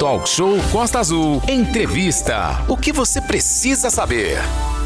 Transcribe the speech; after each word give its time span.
Talk 0.00 0.26
Show 0.26 0.56
Costa 0.72 0.98
Azul. 0.98 1.42
Entrevista. 1.46 2.64
O 2.66 2.74
que 2.74 2.90
você 2.90 3.20
precisa 3.20 3.90
saber? 3.90 4.38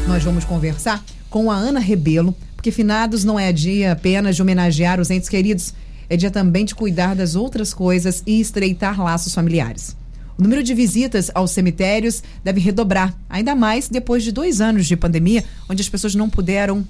Nós 0.09 0.21
vamos 0.21 0.43
conversar 0.43 1.01
com 1.29 1.49
a 1.49 1.55
Ana 1.55 1.79
Rebelo, 1.79 2.35
porque 2.53 2.69
finados 2.69 3.23
não 3.23 3.39
é 3.39 3.53
dia 3.53 3.93
apenas 3.93 4.35
de 4.35 4.41
homenagear 4.41 4.99
os 4.99 5.09
entes 5.09 5.29
queridos, 5.29 5.73
é 6.09 6.17
dia 6.17 6.29
também 6.29 6.65
de 6.65 6.75
cuidar 6.75 7.15
das 7.15 7.33
outras 7.33 7.73
coisas 7.73 8.23
e 8.27 8.41
estreitar 8.41 9.01
laços 9.01 9.33
familiares. 9.33 9.95
O 10.37 10.43
número 10.43 10.61
de 10.61 10.73
visitas 10.73 11.31
aos 11.33 11.51
cemitérios 11.51 12.21
deve 12.43 12.59
redobrar, 12.59 13.17
ainda 13.29 13.55
mais 13.55 13.87
depois 13.87 14.21
de 14.21 14.33
dois 14.33 14.59
anos 14.59 14.85
de 14.85 14.97
pandemia, 14.97 15.45
onde 15.69 15.81
as 15.81 15.87
pessoas 15.87 16.13
não 16.13 16.29
puderam 16.29 16.85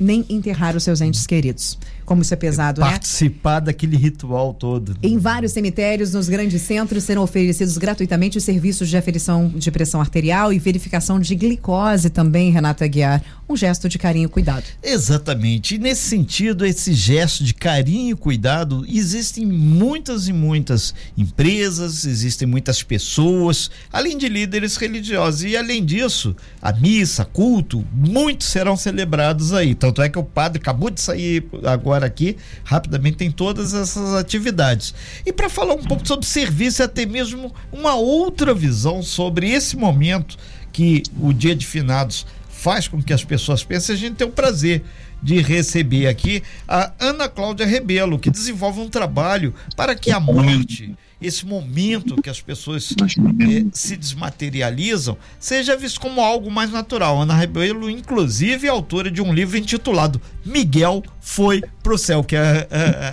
nem 0.00 0.26
enterrar 0.28 0.76
os 0.76 0.82
seus 0.82 1.00
entes 1.00 1.28
queridos. 1.28 1.78
Como 2.08 2.22
isso 2.22 2.32
é 2.32 2.38
pesado, 2.38 2.80
Participar 2.80 2.90
né? 2.90 2.98
Participar 2.98 3.60
daquele 3.60 3.94
ritual 3.94 4.54
todo. 4.54 4.96
Em 5.02 5.18
vários 5.18 5.52
cemitérios, 5.52 6.14
nos 6.14 6.26
grandes 6.26 6.62
centros, 6.62 7.04
serão 7.04 7.22
oferecidos 7.22 7.76
gratuitamente 7.76 8.38
os 8.38 8.44
serviços 8.44 8.88
de 8.88 8.96
aferição 8.96 9.50
de 9.54 9.70
pressão 9.70 10.00
arterial 10.00 10.50
e 10.50 10.58
verificação 10.58 11.20
de 11.20 11.34
glicose 11.34 12.08
também, 12.08 12.50
Renata 12.50 12.86
Aguiar. 12.86 13.22
Um 13.46 13.54
gesto 13.54 13.90
de 13.90 13.98
carinho 13.98 14.26
e 14.26 14.28
cuidado. 14.28 14.64
Exatamente. 14.82 15.74
E 15.74 15.78
nesse 15.78 16.08
sentido, 16.08 16.64
esse 16.64 16.94
gesto 16.94 17.44
de 17.44 17.52
carinho 17.52 18.12
e 18.12 18.16
cuidado, 18.16 18.86
existem 18.88 19.44
muitas 19.44 20.28
e 20.28 20.32
muitas 20.32 20.94
empresas, 21.16 22.04
existem 22.06 22.48
muitas 22.48 22.82
pessoas, 22.82 23.70
além 23.92 24.16
de 24.16 24.28
líderes 24.28 24.76
religiosos. 24.76 25.44
E 25.44 25.56
além 25.56 25.84
disso, 25.84 26.34
a 26.60 26.72
missa, 26.72 27.24
culto, 27.24 27.84
muitos 27.92 28.46
serão 28.46 28.76
celebrados 28.76 29.52
aí. 29.52 29.74
Tanto 29.74 30.00
é 30.00 30.08
que 30.08 30.18
o 30.18 30.24
padre 30.24 30.58
acabou 30.58 30.90
de 30.90 31.00
sair 31.00 31.46
agora 31.64 31.97
aqui, 32.04 32.36
rapidamente, 32.64 33.18
tem 33.18 33.30
todas 33.30 33.74
essas 33.74 34.14
atividades. 34.14 34.94
E 35.24 35.32
para 35.32 35.48
falar 35.48 35.74
um 35.74 35.84
pouco 35.84 36.06
sobre 36.06 36.26
serviço 36.26 36.82
e 36.82 36.84
até 36.84 37.06
mesmo 37.06 37.54
uma 37.72 37.94
outra 37.94 38.54
visão 38.54 39.02
sobre 39.02 39.50
esse 39.50 39.76
momento 39.76 40.36
que 40.72 41.02
o 41.20 41.32
Dia 41.32 41.54
de 41.54 41.66
Finados 41.66 42.26
faz 42.48 42.88
com 42.88 43.02
que 43.02 43.12
as 43.12 43.24
pessoas 43.24 43.62
pensem, 43.62 43.94
a 43.94 43.98
gente 43.98 44.16
tem 44.16 44.26
o 44.26 44.30
prazer 44.30 44.82
de 45.22 45.40
receber 45.40 46.06
aqui 46.06 46.42
a 46.66 46.92
Ana 46.98 47.28
Cláudia 47.28 47.66
Rebelo, 47.66 48.18
que 48.18 48.30
desenvolve 48.30 48.80
um 48.80 48.88
trabalho 48.88 49.54
para 49.76 49.94
que 49.94 50.10
a 50.10 50.20
morte 50.20 50.94
esse 51.20 51.44
momento 51.44 52.20
que 52.22 52.30
as 52.30 52.40
pessoas 52.40 52.94
eh, 53.00 53.64
se 53.72 53.96
desmaterializam 53.96 55.16
seja 55.40 55.76
visto 55.76 56.00
como 56.00 56.20
algo 56.20 56.50
mais 56.50 56.70
natural. 56.70 57.20
Ana 57.20 57.34
Rebelo, 57.34 57.90
inclusive, 57.90 58.66
é 58.66 58.70
autora 58.70 59.10
de 59.10 59.20
um 59.20 59.32
livro 59.32 59.56
intitulado 59.56 60.20
Miguel 60.44 61.02
Foi 61.20 61.60
Pro 61.82 61.98
Céu, 61.98 62.22
que 62.22 62.36
a, 62.36 62.68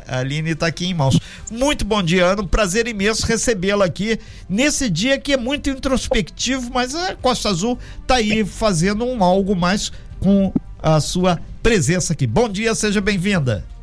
a, 0.07 0.15
a 0.15 0.19
Aline 0.19 0.51
está 0.51 0.67
aqui 0.67 0.85
em 0.85 0.93
mãos. 0.93 1.19
Muito 1.49 1.83
bom 1.83 2.03
dia, 2.03 2.25
Ana. 2.25 2.43
Um 2.43 2.47
prazer 2.47 2.87
imenso 2.87 3.25
recebê-la 3.25 3.85
aqui 3.85 4.19
nesse 4.47 4.89
dia 4.89 5.19
que 5.19 5.33
é 5.33 5.37
muito 5.37 5.69
introspectivo, 5.69 6.69
mas 6.71 6.93
a 6.93 7.15
Costa 7.15 7.49
Azul 7.49 7.77
está 8.01 8.15
aí 8.15 8.45
fazendo 8.45 9.03
um 9.03 9.23
algo 9.23 9.55
mais 9.55 9.91
com 10.19 10.53
a 10.81 10.99
sua 10.99 11.39
presença 11.63 12.13
aqui. 12.13 12.27
Bom 12.27 12.47
dia, 12.47 12.75
seja 12.75 13.01
bem-vinda. 13.01 13.74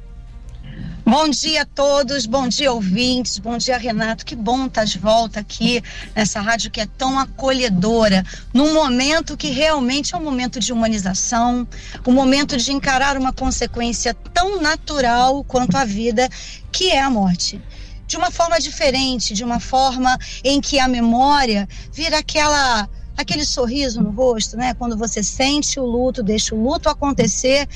Bom 1.04 1.28
dia 1.28 1.62
a 1.62 1.66
todos, 1.66 2.26
bom 2.26 2.46
dia 2.46 2.72
ouvintes, 2.72 3.36
bom 3.40 3.58
dia 3.58 3.76
Renato, 3.76 4.24
que 4.24 4.36
bom 4.36 4.66
estar 4.66 4.84
de 4.84 5.00
volta 5.00 5.40
aqui 5.40 5.82
nessa 6.14 6.40
rádio 6.40 6.70
que 6.70 6.80
é 6.80 6.86
tão 6.86 7.18
acolhedora, 7.18 8.24
num 8.54 8.72
momento 8.72 9.36
que 9.36 9.50
realmente 9.50 10.14
é 10.14 10.16
um 10.16 10.22
momento 10.22 10.60
de 10.60 10.72
humanização, 10.72 11.66
um 12.06 12.12
momento 12.12 12.56
de 12.56 12.72
encarar 12.72 13.18
uma 13.18 13.32
consequência 13.32 14.14
tão 14.14 14.62
natural 14.62 15.42
quanto 15.42 15.76
a 15.76 15.84
vida, 15.84 16.28
que 16.70 16.90
é 16.90 17.00
a 17.00 17.10
morte 17.10 17.60
de 18.06 18.16
uma 18.16 18.30
forma 18.30 18.60
diferente, 18.60 19.34
de 19.34 19.42
uma 19.42 19.58
forma 19.58 20.16
em 20.44 20.60
que 20.60 20.78
a 20.78 20.86
memória 20.86 21.68
vira 21.92 22.18
aquela 22.18 22.88
aquele 23.16 23.44
sorriso 23.44 24.00
no 24.00 24.10
rosto, 24.10 24.56
né? 24.56 24.74
Quando 24.74 24.96
você 24.96 25.22
sente 25.22 25.78
o 25.78 25.84
luto, 25.84 26.22
deixa 26.22 26.54
o 26.54 26.62
luto 26.62 26.88
acontecer 26.88 27.68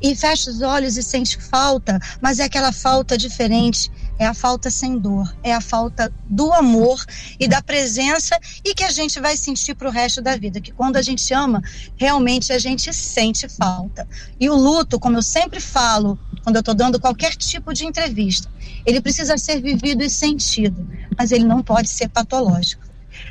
e 0.00 0.14
fecha 0.14 0.50
os 0.50 0.60
olhos 0.60 0.96
e 0.96 1.02
sente 1.02 1.38
falta, 1.38 1.98
mas 2.20 2.38
é 2.38 2.44
aquela 2.44 2.72
falta 2.72 3.16
diferente, 3.16 3.90
é 4.18 4.26
a 4.26 4.34
falta 4.34 4.70
sem 4.70 4.98
dor, 4.98 5.34
é 5.42 5.52
a 5.52 5.60
falta 5.60 6.12
do 6.24 6.52
amor 6.52 7.04
e 7.38 7.46
da 7.46 7.62
presença 7.62 8.38
e 8.64 8.74
que 8.74 8.84
a 8.84 8.90
gente 8.90 9.20
vai 9.20 9.36
sentir 9.36 9.74
para 9.74 9.88
o 9.88 9.90
resto 9.90 10.22
da 10.22 10.36
vida, 10.36 10.60
que 10.60 10.72
quando 10.72 10.96
a 10.96 11.02
gente 11.02 11.32
ama, 11.34 11.62
realmente 11.96 12.52
a 12.52 12.58
gente 12.58 12.92
sente 12.92 13.48
falta. 13.48 14.08
E 14.40 14.48
o 14.48 14.54
luto, 14.54 14.98
como 14.98 15.18
eu 15.18 15.22
sempre 15.22 15.60
falo, 15.60 16.18
quando 16.42 16.56
eu 16.56 16.60
estou 16.60 16.74
dando 16.74 17.00
qualquer 17.00 17.34
tipo 17.34 17.72
de 17.72 17.84
entrevista, 17.84 18.48
ele 18.84 19.00
precisa 19.00 19.36
ser 19.36 19.60
vivido 19.60 20.02
e 20.02 20.10
sentido, 20.10 20.88
mas 21.18 21.32
ele 21.32 21.44
não 21.44 21.62
pode 21.62 21.88
ser 21.88 22.08
patológico. 22.08 22.84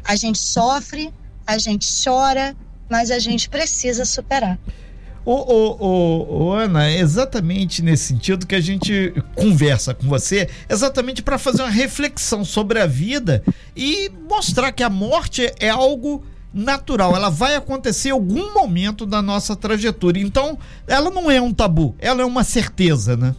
A 0.04 0.16
gente 0.16 0.38
sofre, 0.38 1.14
a 1.46 1.58
gente 1.58 1.88
chora, 2.04 2.56
mas 2.90 3.12
a 3.12 3.20
gente 3.20 3.50
precisa 3.50 4.06
superar. 4.06 4.60
Ô, 5.26 5.34
ô, 5.34 6.46
ô, 6.46 6.54
Ana, 6.54 6.88
é 6.88 7.00
exatamente 7.00 7.82
nesse 7.82 8.06
sentido 8.06 8.46
que 8.46 8.54
a 8.54 8.62
gente 8.62 9.12
conversa 9.34 9.92
com 9.92 10.08
você, 10.08 10.48
exatamente 10.70 11.24
para 11.24 11.40
fazer 11.40 11.64
uma 11.64 11.72
reflexão 11.72 12.46
sobre 12.46 12.80
a 12.80 12.86
vida 12.86 13.44
e 13.76 14.12
mostrar 14.30 14.72
que 14.72 14.84
a 14.84 14.90
morte 14.90 15.52
é 15.60 15.70
algo 15.70 16.24
natural, 16.54 17.16
ela 17.16 17.30
vai 17.30 17.56
acontecer 17.56 18.10
em 18.10 18.12
algum 18.12 18.54
momento 18.54 19.06
da 19.06 19.22
nossa 19.22 19.56
trajetória. 19.56 20.22
Então, 20.22 20.58
ela 20.88 21.10
não 21.10 21.30
é 21.30 21.42
um 21.42 21.52
tabu, 21.52 21.96
ela 21.98 22.22
é 22.22 22.26
uma 22.26 22.44
certeza, 22.44 23.18
né? 23.18 23.36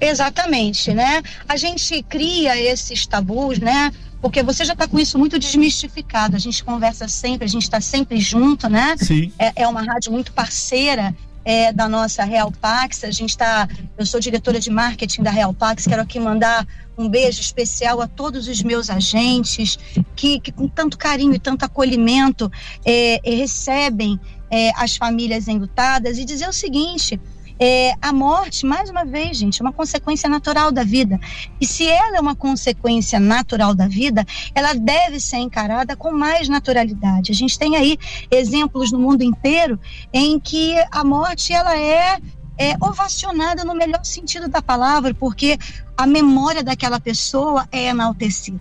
Exatamente, 0.00 0.92
né? 0.92 1.22
A 1.48 1.56
gente 1.56 2.02
cria 2.02 2.56
esses 2.60 3.06
tabus, 3.06 3.58
né? 3.58 3.92
porque 4.20 4.42
você 4.42 4.64
já 4.64 4.72
está 4.72 4.86
com 4.86 4.98
isso 4.98 5.18
muito 5.18 5.38
desmistificado. 5.38 6.36
A 6.36 6.38
gente 6.38 6.64
conversa 6.64 7.06
sempre, 7.08 7.44
a 7.44 7.48
gente 7.48 7.62
está 7.62 7.80
sempre 7.80 8.18
junto, 8.18 8.68
né? 8.68 8.96
Sim. 8.98 9.32
É, 9.38 9.62
é 9.62 9.68
uma 9.68 9.82
rádio 9.82 10.10
muito 10.10 10.32
parceira 10.32 11.14
é, 11.44 11.72
da 11.72 11.88
nossa 11.88 12.24
Real 12.24 12.50
Pax. 12.50 13.04
A 13.04 13.10
gente 13.10 13.30
está. 13.30 13.68
Eu 13.96 14.04
sou 14.04 14.20
diretora 14.20 14.58
de 14.58 14.70
marketing 14.70 15.22
da 15.22 15.30
Real 15.30 15.54
Pax. 15.54 15.86
Quero 15.86 16.02
aqui 16.02 16.18
mandar 16.18 16.66
um 16.96 17.08
beijo 17.08 17.40
especial 17.40 18.00
a 18.02 18.08
todos 18.08 18.48
os 18.48 18.62
meus 18.62 18.90
agentes 18.90 19.78
que, 20.16 20.40
que 20.40 20.50
com 20.50 20.66
tanto 20.66 20.98
carinho 20.98 21.34
e 21.34 21.38
tanto 21.38 21.64
acolhimento 21.64 22.50
é, 22.84 23.20
recebem 23.24 24.18
é, 24.50 24.72
as 24.74 24.96
famílias 24.96 25.46
enlutadas 25.46 26.18
e 26.18 26.24
dizer 26.24 26.48
o 26.48 26.52
seguinte 26.52 27.20
é, 27.58 27.94
a 28.00 28.12
morte, 28.12 28.64
mais 28.64 28.88
uma 28.88 29.04
vez, 29.04 29.36
gente, 29.36 29.60
é 29.60 29.64
uma 29.64 29.72
consequência 29.72 30.28
natural 30.28 30.70
da 30.70 30.84
vida. 30.84 31.18
E 31.60 31.66
se 31.66 31.86
ela 31.86 32.16
é 32.16 32.20
uma 32.20 32.36
consequência 32.36 33.18
natural 33.18 33.74
da 33.74 33.88
vida, 33.88 34.24
ela 34.54 34.74
deve 34.74 35.18
ser 35.18 35.38
encarada 35.38 35.96
com 35.96 36.12
mais 36.12 36.48
naturalidade. 36.48 37.32
A 37.32 37.34
gente 37.34 37.58
tem 37.58 37.76
aí 37.76 37.98
exemplos 38.30 38.92
no 38.92 38.98
mundo 38.98 39.22
inteiro 39.22 39.78
em 40.12 40.38
que 40.38 40.74
a 40.90 41.02
morte 41.02 41.52
ela 41.52 41.76
é 41.76 42.20
é, 42.58 42.74
ovacionada 42.80 43.64
no 43.64 43.74
melhor 43.74 44.04
sentido 44.04 44.48
da 44.48 44.60
palavra, 44.60 45.14
porque 45.14 45.56
a 45.96 46.06
memória 46.06 46.62
daquela 46.62 46.98
pessoa 46.98 47.68
é 47.70 47.86
enaltecida. 47.86 48.60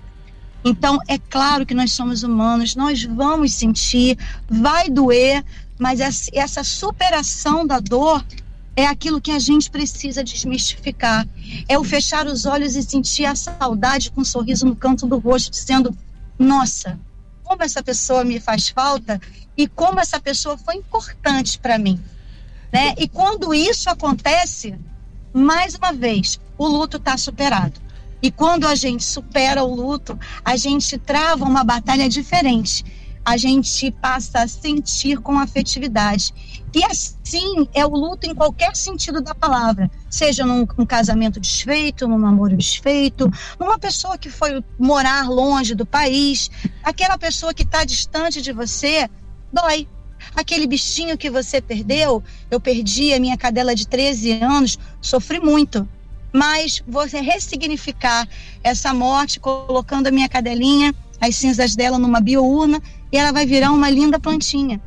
Então, 0.63 0.99
é 1.07 1.17
claro 1.17 1.65
que 1.65 1.73
nós 1.73 1.91
somos 1.91 2.23
humanos, 2.23 2.75
nós 2.75 3.03
vamos 3.03 3.53
sentir, 3.53 4.17
vai 4.47 4.89
doer, 4.89 5.43
mas 5.79 5.99
essa 6.33 6.63
superação 6.63 7.65
da 7.65 7.79
dor 7.79 8.23
é 8.77 8.85
aquilo 8.85 9.19
que 9.19 9.31
a 9.31 9.39
gente 9.39 9.71
precisa 9.71 10.23
desmistificar. 10.23 11.27
É 11.67 11.79
o 11.79 11.83
fechar 11.83 12.27
os 12.27 12.45
olhos 12.45 12.75
e 12.75 12.83
sentir 12.83 13.25
a 13.25 13.35
saudade 13.35 14.11
com 14.11 14.21
um 14.21 14.25
sorriso 14.25 14.67
no 14.67 14.75
canto 14.75 15.07
do 15.07 15.17
rosto, 15.17 15.49
dizendo: 15.49 15.97
Nossa, 16.37 16.99
como 17.43 17.63
essa 17.63 17.81
pessoa 17.81 18.23
me 18.23 18.39
faz 18.39 18.69
falta 18.69 19.19
e 19.57 19.67
como 19.67 19.99
essa 19.99 20.19
pessoa 20.19 20.59
foi 20.59 20.75
importante 20.75 21.57
para 21.57 21.79
mim. 21.79 21.99
Né? 22.71 22.93
E 22.99 23.07
quando 23.07 23.51
isso 23.51 23.89
acontece, 23.89 24.75
mais 25.33 25.73
uma 25.73 25.91
vez, 25.91 26.39
o 26.55 26.67
luto 26.67 26.97
está 26.97 27.17
superado. 27.17 27.81
E 28.21 28.29
quando 28.29 28.67
a 28.67 28.75
gente 28.75 29.03
supera 29.03 29.63
o 29.63 29.73
luto, 29.73 30.19
a 30.45 30.55
gente 30.55 30.99
trava 30.99 31.45
uma 31.45 31.63
batalha 31.63 32.07
diferente 32.07 32.85
a 33.27 33.35
gente 33.35 33.91
passa 33.91 34.39
a 34.39 34.47
sentir 34.47 35.19
com 35.19 35.37
afetividade. 35.37 36.33
E 36.73 36.83
assim 36.83 37.67
é 37.73 37.85
o 37.85 37.89
luto 37.89 38.27
em 38.27 38.35
qualquer 38.35 38.75
sentido 38.75 39.21
da 39.21 39.33
palavra, 39.33 39.89
seja 40.09 40.45
num, 40.45 40.67
num 40.77 40.85
casamento 40.85 41.39
desfeito, 41.39 42.07
num 42.07 42.19
namoro 42.19 42.55
desfeito, 42.57 43.31
numa 43.59 43.79
pessoa 43.79 44.17
que 44.17 44.29
foi 44.29 44.63
morar 44.77 45.29
longe 45.29 45.73
do 45.73 45.85
país, 45.85 46.51
aquela 46.83 47.17
pessoa 47.17 47.53
que 47.53 47.63
está 47.63 47.83
distante 47.85 48.41
de 48.41 48.51
você, 48.51 49.09
dói. 49.51 49.87
Aquele 50.35 50.67
bichinho 50.67 51.17
que 51.17 51.29
você 51.29 51.61
perdeu, 51.61 52.23
eu 52.49 52.59
perdi 52.59 53.13
a 53.13 53.19
minha 53.19 53.37
cadela 53.37 53.75
de 53.75 53.87
13 53.87 54.43
anos, 54.43 54.77
sofri 54.99 55.39
muito. 55.39 55.87
Mas 56.33 56.83
você 56.87 57.21
ressignificar 57.21 58.27
essa 58.63 58.93
morte, 58.93 59.39
colocando 59.39 60.07
a 60.07 60.11
minha 60.11 60.27
cadelinha, 60.27 60.93
as 61.21 61.35
cinzas 61.35 61.75
dela 61.75 61.97
numa 61.97 62.19
biourna, 62.19 62.81
e 63.11 63.17
ela 63.17 63.31
vai 63.31 63.45
virar 63.45 63.71
uma 63.71 63.89
linda 63.89 64.19
plantinha. 64.19 64.81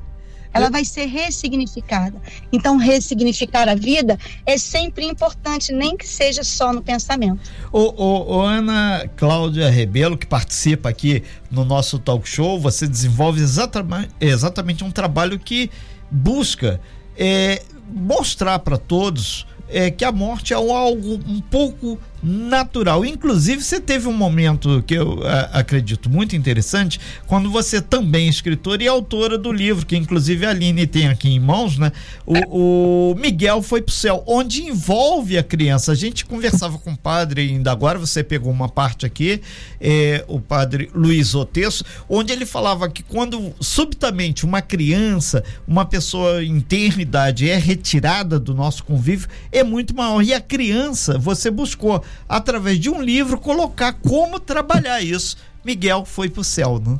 Ela 0.52 0.70
vai 0.70 0.84
ser 0.84 1.06
ressignificada. 1.06 2.20
Então, 2.52 2.76
ressignificar 2.76 3.68
a 3.68 3.74
vida 3.74 4.18
é 4.44 4.58
sempre 4.58 5.06
importante, 5.06 5.72
nem 5.72 5.96
que 5.96 6.06
seja 6.06 6.42
só 6.42 6.72
no 6.72 6.82
pensamento. 6.82 7.40
O, 7.72 7.78
o, 7.80 8.36
o 8.36 8.40
Ana 8.42 9.08
Cláudia 9.16 9.70
Rebelo, 9.70 10.16
que 10.16 10.26
participa 10.26 10.88
aqui 10.88 11.22
no 11.50 11.64
nosso 11.64 11.98
talk 11.98 12.28
show, 12.28 12.58
você 12.58 12.86
desenvolve 12.86 13.40
exatamente, 13.40 14.10
exatamente 14.20 14.84
um 14.84 14.90
trabalho 14.90 15.38
que 15.38 15.70
busca 16.10 16.80
é, 17.16 17.62
mostrar 17.92 18.58
para 18.60 18.76
todos 18.76 19.46
é, 19.68 19.90
que 19.90 20.04
a 20.04 20.10
morte 20.10 20.52
é 20.52 20.56
algo 20.56 21.20
um 21.26 21.40
pouco 21.40 21.98
natural. 22.22 23.04
Inclusive, 23.04 23.62
você 23.62 23.80
teve 23.80 24.08
um 24.08 24.12
momento 24.12 24.82
que 24.86 24.94
eu 24.94 25.20
a, 25.26 25.60
acredito 25.60 26.10
muito 26.10 26.36
interessante, 26.36 27.00
quando 27.26 27.50
você 27.50 27.80
também 27.80 28.26
é 28.26 28.30
escritora 28.30 28.82
e 28.82 28.88
autora 28.88 29.38
do 29.38 29.52
livro, 29.52 29.86
que 29.86 29.96
inclusive 29.96 30.44
a 30.46 30.50
Aline 30.50 30.86
tem 30.86 31.08
aqui 31.08 31.28
em 31.28 31.40
mãos, 31.40 31.78
né? 31.78 31.92
O, 32.26 33.12
o 33.12 33.14
Miguel 33.16 33.62
foi 33.62 33.80
pro 33.80 33.94
céu, 33.94 34.22
onde 34.26 34.62
envolve 34.62 35.38
a 35.38 35.42
criança. 35.42 35.92
A 35.92 35.94
gente 35.94 36.24
conversava 36.24 36.78
com 36.78 36.92
o 36.92 36.96
padre, 36.96 37.42
ainda 37.42 37.72
agora 37.72 37.98
você 37.98 38.22
pegou 38.22 38.52
uma 38.52 38.68
parte 38.68 39.06
aqui, 39.06 39.40
é, 39.80 40.24
o 40.28 40.40
padre 40.40 40.90
Luiz 40.94 41.34
Otesso, 41.34 41.84
onde 42.08 42.32
ele 42.32 42.46
falava 42.46 42.88
que 42.88 43.02
quando 43.02 43.52
subitamente 43.60 44.44
uma 44.44 44.62
criança, 44.62 45.42
uma 45.66 45.84
pessoa 45.84 46.44
em 46.44 46.60
terma 46.60 47.02
idade 47.02 47.48
é 47.48 47.56
retirada 47.56 48.38
do 48.38 48.54
nosso 48.54 48.84
convívio, 48.84 49.28
é 49.50 49.62
muito 49.62 49.94
maior. 49.94 50.22
E 50.22 50.34
a 50.34 50.40
criança, 50.40 51.18
você 51.18 51.50
buscou 51.50 52.02
através 52.28 52.78
de 52.78 52.90
um 52.90 53.00
livro, 53.00 53.38
colocar 53.38 53.92
como 53.92 54.38
trabalhar 54.38 55.00
isso. 55.00 55.36
Miguel 55.64 56.04
foi 56.04 56.28
para 56.28 56.40
o 56.40 56.44
céu, 56.44 56.78
né? 56.78 56.98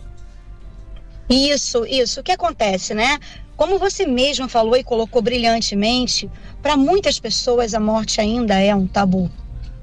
Isso, 1.28 1.84
isso. 1.86 2.20
O 2.20 2.22
que 2.22 2.32
acontece, 2.32 2.92
né? 2.92 3.18
Como 3.56 3.78
você 3.78 4.06
mesmo 4.06 4.48
falou 4.48 4.76
e 4.76 4.82
colocou 4.82 5.22
brilhantemente, 5.22 6.30
para 6.62 6.76
muitas 6.76 7.20
pessoas 7.20 7.74
a 7.74 7.80
morte 7.80 8.20
ainda 8.20 8.58
é 8.58 8.74
um 8.74 8.86
tabu. 8.86 9.30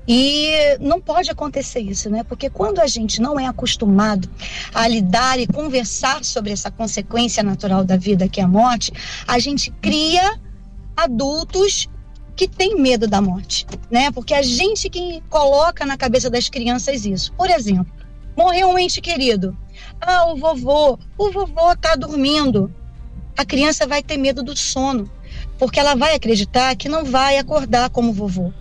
E 0.08 0.78
não 0.80 1.02
pode 1.02 1.30
acontecer 1.30 1.82
isso, 1.82 2.10
né? 2.10 2.24
Porque 2.24 2.50
quando 2.50 2.80
a 2.80 2.88
gente 2.88 3.22
não 3.22 3.40
é 3.40 3.46
acostumado 3.46 4.30
a 4.74 4.88
lidar 4.88 5.38
e 5.40 5.46
conversar 5.46 6.24
sobre 6.24 6.54
essa 6.54 6.72
consequência 6.72 7.44
natural 7.44 7.84
da 7.84 7.98
vida, 7.98 8.28
que 8.28 8.40
é 8.40 8.44
a 8.44 8.48
morte, 8.48 8.92
a 9.28 9.38
gente 9.38 9.70
cria 9.82 10.40
adultos 10.96 11.90
que 12.38 12.48
tem 12.48 12.80
medo 12.80 13.08
da 13.08 13.20
morte, 13.20 13.66
né? 13.90 14.12
Porque 14.12 14.34
a 14.34 14.44
gente 14.44 14.90
que 14.92 15.24
coloca 15.28 15.86
na 15.88 15.98
cabeça 15.98 16.30
das 16.30 16.48
crianças 16.48 17.04
isso. 17.04 17.34
Por 17.34 17.50
exemplo, 17.50 17.92
morreu 18.38 18.70
um 18.70 18.78
ente 18.78 19.02
querido. 19.02 19.58
Ah, 20.00 20.32
o 20.32 20.38
vovô, 20.38 21.00
o 21.18 21.32
vovô 21.32 21.76
tá 21.76 21.96
dormindo. 21.96 22.72
A 23.36 23.44
criança 23.44 23.88
vai 23.88 24.04
ter 24.04 24.18
medo 24.18 24.44
do 24.44 24.56
sono, 24.56 25.10
porque 25.58 25.80
ela 25.80 25.96
vai 25.96 26.14
acreditar 26.14 26.76
que 26.76 26.88
não 26.88 27.04
vai 27.04 27.40
acordar 27.40 27.90
como 27.90 28.14
vovô. 28.14 28.54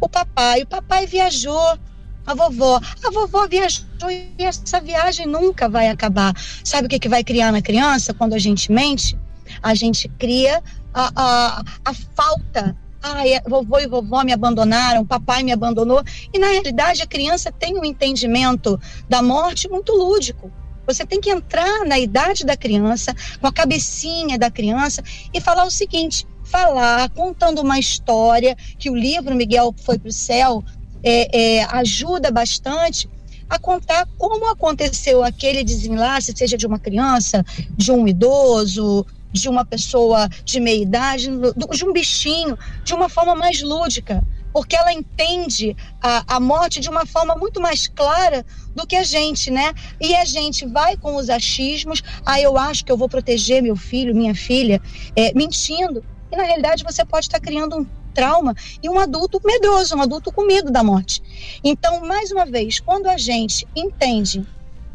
O 0.00 0.08
papai, 0.08 0.62
o 0.62 0.66
papai 0.66 1.06
viajou, 1.06 1.78
a 2.26 2.34
vovó, 2.34 2.80
a 3.04 3.10
vovó 3.10 3.46
viajou 3.46 4.10
e 4.10 4.32
essa 4.38 4.80
viagem 4.80 5.26
nunca 5.26 5.68
vai 5.68 5.88
acabar. 5.88 6.34
Sabe 6.64 6.86
o 6.86 6.88
que, 6.88 6.98
que 6.98 7.08
vai 7.10 7.22
criar 7.22 7.52
na 7.52 7.60
criança 7.60 8.14
quando 8.14 8.32
a 8.32 8.38
gente 8.38 8.72
mente? 8.72 9.18
A 9.62 9.74
gente 9.74 10.08
cria 10.18 10.62
a, 10.94 11.10
a, 11.14 11.62
a 11.84 11.94
falta 12.14 12.76
Ai, 13.02 13.40
vovô 13.46 13.78
e 13.78 13.86
vovó 13.86 14.24
me 14.24 14.32
abandonaram, 14.32 15.06
papai 15.06 15.42
me 15.42 15.52
abandonou. 15.52 16.02
E 16.32 16.38
na 16.38 16.48
realidade 16.48 17.02
a 17.02 17.06
criança 17.06 17.52
tem 17.52 17.78
um 17.78 17.84
entendimento 17.84 18.78
da 19.08 19.22
morte 19.22 19.68
muito 19.68 19.92
lúdico. 19.92 20.50
Você 20.86 21.04
tem 21.04 21.20
que 21.20 21.30
entrar 21.30 21.84
na 21.84 21.98
idade 21.98 22.44
da 22.44 22.56
criança, 22.56 23.14
com 23.40 23.46
a 23.46 23.52
cabecinha 23.52 24.38
da 24.38 24.50
criança 24.50 25.02
e 25.32 25.40
falar 25.40 25.64
o 25.64 25.70
seguinte: 25.70 26.26
falar, 26.44 27.10
contando 27.10 27.60
uma 27.60 27.78
história, 27.78 28.56
que 28.78 28.90
o 28.90 28.96
livro 28.96 29.34
Miguel 29.34 29.74
Foi 29.84 29.98
para 29.98 30.08
o 30.08 30.12
Céu 30.12 30.64
é, 31.02 31.58
é, 31.58 31.64
ajuda 31.64 32.30
bastante 32.30 33.08
a 33.48 33.58
contar 33.58 34.06
como 34.18 34.50
aconteceu 34.50 35.22
aquele 35.22 35.64
desenlace, 35.64 36.34
seja 36.36 36.56
de 36.56 36.66
uma 36.66 36.78
criança, 36.78 37.44
de 37.76 37.90
um 37.90 38.06
idoso, 38.06 39.06
de 39.32 39.48
uma 39.48 39.64
pessoa 39.64 40.28
de 40.44 40.60
meia 40.60 40.82
idade, 40.82 41.28
de 41.70 41.84
um 41.84 41.92
bichinho, 41.92 42.58
de 42.84 42.94
uma 42.94 43.08
forma 43.08 43.34
mais 43.34 43.62
lúdica, 43.62 44.22
porque 44.52 44.74
ela 44.74 44.92
entende 44.92 45.76
a, 46.02 46.36
a 46.36 46.40
morte 46.40 46.80
de 46.80 46.88
uma 46.88 47.06
forma 47.06 47.34
muito 47.34 47.60
mais 47.60 47.86
clara 47.86 48.44
do 48.74 48.86
que 48.86 48.96
a 48.96 49.02
gente, 49.02 49.50
né? 49.50 49.72
E 50.00 50.14
a 50.14 50.24
gente 50.24 50.66
vai 50.66 50.96
com 50.96 51.16
os 51.16 51.28
achismos, 51.28 52.02
ah, 52.24 52.40
eu 52.40 52.56
acho 52.56 52.84
que 52.84 52.90
eu 52.90 52.96
vou 52.96 53.08
proteger 53.08 53.62
meu 53.62 53.76
filho, 53.76 54.14
minha 54.14 54.34
filha, 54.34 54.80
é, 55.14 55.32
mentindo. 55.34 56.04
E 56.30 56.36
na 56.36 56.42
realidade 56.42 56.84
você 56.84 57.04
pode 57.04 57.26
estar 57.26 57.40
criando 57.40 57.76
um 57.76 57.86
trauma 58.14 58.54
e 58.82 58.88
um 58.88 58.98
adulto 58.98 59.40
medroso, 59.44 59.94
um 59.94 60.02
adulto 60.02 60.32
com 60.32 60.44
medo 60.44 60.70
da 60.72 60.82
morte. 60.82 61.22
Então, 61.62 62.00
mais 62.04 62.32
uma 62.32 62.44
vez, 62.44 62.80
quando 62.80 63.06
a 63.06 63.16
gente 63.16 63.66
entende 63.76 64.44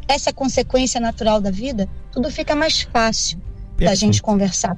essa 0.06 0.32
consequência 0.32 1.00
natural 1.00 1.40
da 1.40 1.50
vida, 1.50 1.88
tudo 2.12 2.30
fica 2.30 2.54
mais 2.54 2.82
fácil 2.82 3.40
da 3.84 3.94
gente 3.94 4.22
conversar. 4.22 4.76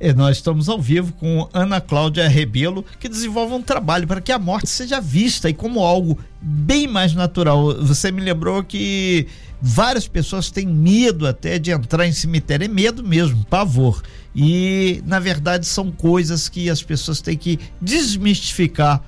É, 0.00 0.12
nós 0.12 0.36
estamos 0.36 0.68
ao 0.68 0.80
vivo 0.80 1.12
com 1.14 1.48
Ana 1.52 1.80
Cláudia 1.80 2.28
Rebelo, 2.28 2.84
que 2.98 3.08
desenvolve 3.08 3.54
um 3.54 3.62
trabalho 3.62 4.06
para 4.06 4.20
que 4.20 4.32
a 4.32 4.38
morte 4.38 4.68
seja 4.68 5.00
vista 5.00 5.48
e 5.48 5.54
como 5.54 5.80
algo 5.80 6.18
bem 6.40 6.86
mais 6.86 7.14
natural. 7.14 7.74
Você 7.82 8.10
me 8.10 8.20
lembrou 8.20 8.62
que 8.62 9.26
várias 9.60 10.06
pessoas 10.06 10.50
têm 10.50 10.66
medo 10.66 11.26
até 11.26 11.58
de 11.58 11.70
entrar 11.70 12.06
em 12.06 12.12
cemitério, 12.12 12.64
é 12.64 12.68
medo 12.68 13.02
mesmo, 13.02 13.44
pavor. 13.44 14.02
E 14.34 15.02
na 15.06 15.20
verdade 15.20 15.66
são 15.66 15.90
coisas 15.90 16.48
que 16.48 16.68
as 16.68 16.82
pessoas 16.82 17.20
têm 17.20 17.36
que 17.36 17.58
desmistificar 17.80 19.02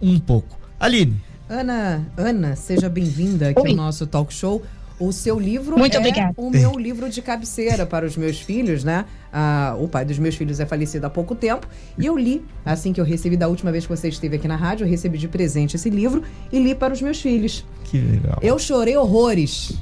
um 0.00 0.18
pouco. 0.18 0.58
Aline. 0.78 1.20
Ana, 1.48 2.04
Ana, 2.16 2.56
seja 2.56 2.88
bem-vinda 2.88 3.50
aqui 3.50 3.60
Oi. 3.60 3.70
ao 3.70 3.76
nosso 3.76 4.06
talk 4.06 4.32
show. 4.32 4.62
O 5.02 5.12
seu 5.12 5.36
livro 5.36 5.76
Muito 5.76 5.96
é 5.96 5.98
obrigada. 5.98 6.32
o 6.36 6.48
meu 6.48 6.78
livro 6.78 7.10
de 7.10 7.20
cabeceira 7.20 7.84
para 7.84 8.06
os 8.06 8.16
meus 8.16 8.38
filhos, 8.38 8.84
né? 8.84 9.04
Ah, 9.32 9.74
o 9.80 9.88
pai 9.88 10.04
dos 10.04 10.16
meus 10.16 10.36
filhos 10.36 10.60
é 10.60 10.66
falecido 10.66 11.04
há 11.04 11.10
pouco 11.10 11.34
tempo 11.34 11.66
e 11.98 12.06
eu 12.06 12.16
li, 12.16 12.44
assim 12.64 12.92
que 12.92 13.00
eu 13.00 13.04
recebi 13.04 13.36
da 13.36 13.48
última 13.48 13.72
vez 13.72 13.84
que 13.84 13.90
você 13.90 14.08
esteve 14.08 14.36
aqui 14.36 14.46
na 14.46 14.54
rádio, 14.54 14.84
eu 14.84 14.88
recebi 14.88 15.18
de 15.18 15.26
presente 15.26 15.74
esse 15.74 15.90
livro 15.90 16.22
e 16.52 16.62
li 16.62 16.72
para 16.72 16.92
os 16.92 17.02
meus 17.02 17.20
filhos. 17.20 17.64
Que 17.84 17.98
legal. 17.98 18.38
Eu 18.40 18.58
chorei 18.60 18.96
horrores. 18.96 19.72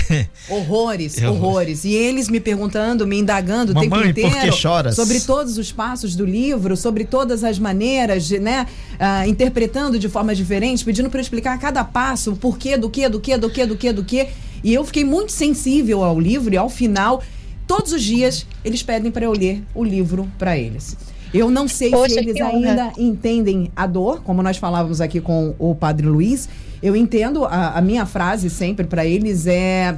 horrores, 0.50 1.20
eu 1.22 1.32
horrores. 1.32 1.84
E 1.84 1.94
eles 1.94 2.28
me 2.28 2.38
perguntando, 2.38 3.06
me 3.06 3.18
indagando 3.18 3.72
Mamãe, 3.72 3.88
o 3.88 3.90
tempo 3.90 4.08
inteiro 4.08 4.30
por 4.30 4.40
que 4.40 4.52
choras? 4.52 4.94
sobre 4.94 5.20
todos 5.20 5.56
os 5.56 5.72
passos 5.72 6.14
do 6.14 6.26
livro, 6.26 6.76
sobre 6.76 7.04
todas 7.04 7.44
as 7.44 7.58
maneiras, 7.58 8.26
de, 8.26 8.38
né? 8.38 8.66
Uh, 8.94 9.28
interpretando 9.28 9.98
de 9.98 10.08
forma 10.08 10.34
diferente, 10.34 10.84
pedindo 10.84 11.08
para 11.08 11.18
eu 11.18 11.22
explicar 11.22 11.58
cada 11.58 11.82
passo, 11.82 12.32
o 12.32 12.36
porquê, 12.36 12.76
do 12.76 12.90
que, 12.90 13.08
do 13.08 13.18
que, 13.18 13.38
do 13.38 13.48
que, 13.48 13.66
do 13.66 13.76
que, 13.76 13.92
do 13.92 14.04
que. 14.04 14.28
E 14.62 14.72
eu 14.72 14.84
fiquei 14.84 15.04
muito 15.04 15.32
sensível 15.32 16.02
ao 16.02 16.18
livro 16.18 16.52
e 16.52 16.56
ao 16.56 16.68
final, 16.68 17.22
todos 17.66 17.92
os 17.92 18.02
dias, 18.02 18.46
eles 18.64 18.82
pedem 18.82 19.10
para 19.10 19.24
eu 19.24 19.32
ler 19.32 19.62
o 19.74 19.84
livro 19.84 20.28
para 20.38 20.56
eles. 20.56 20.96
Eu 21.32 21.50
não 21.50 21.68
sei 21.68 21.90
Poxa, 21.90 22.14
se 22.14 22.18
eles 22.18 22.40
ainda 22.40 22.92
entendem 22.96 23.70
a 23.74 23.86
dor, 23.86 24.22
como 24.22 24.42
nós 24.42 24.56
falávamos 24.56 25.00
aqui 25.00 25.20
com 25.20 25.54
o 25.58 25.74
Padre 25.74 26.06
Luiz. 26.06 26.48
Eu 26.82 26.94
entendo, 26.94 27.44
a, 27.44 27.78
a 27.78 27.82
minha 27.82 28.06
frase 28.06 28.48
sempre 28.48 28.86
para 28.86 29.04
eles 29.04 29.46
é: 29.46 29.96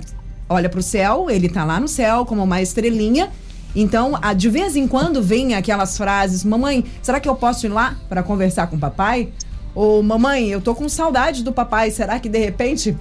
olha 0.49 0.69
para 0.69 0.81
o 0.81 0.83
céu, 0.83 1.31
ele 1.31 1.47
está 1.47 1.65
lá 1.65 1.79
no 1.79 1.89
céu 1.89 2.25
como 2.25 2.43
uma 2.43 2.61
estrelinha. 2.63 3.31
Então, 3.77 4.19
a, 4.21 4.33
de 4.33 4.49
vez 4.49 4.75
em 4.75 4.89
quando 4.89 5.23
vem 5.23 5.55
aquelas 5.55 5.97
frases: 5.97 6.45
Mamãe, 6.45 6.85
será 7.03 7.21
que 7.21 7.29
eu 7.29 7.37
posso 7.37 7.67
ir 7.67 7.69
lá 7.69 7.97
para 8.09 8.23
conversar 8.23 8.67
com 8.67 8.77
o 8.77 8.79
papai? 8.79 9.29
Ou 9.75 10.03
Mamãe, 10.03 10.49
eu 10.49 10.61
tô 10.61 10.75
com 10.75 10.89
saudade 10.89 11.45
do 11.45 11.53
papai, 11.53 11.91
será 11.91 12.19
que 12.19 12.29
de 12.29 12.39
repente 12.39 12.97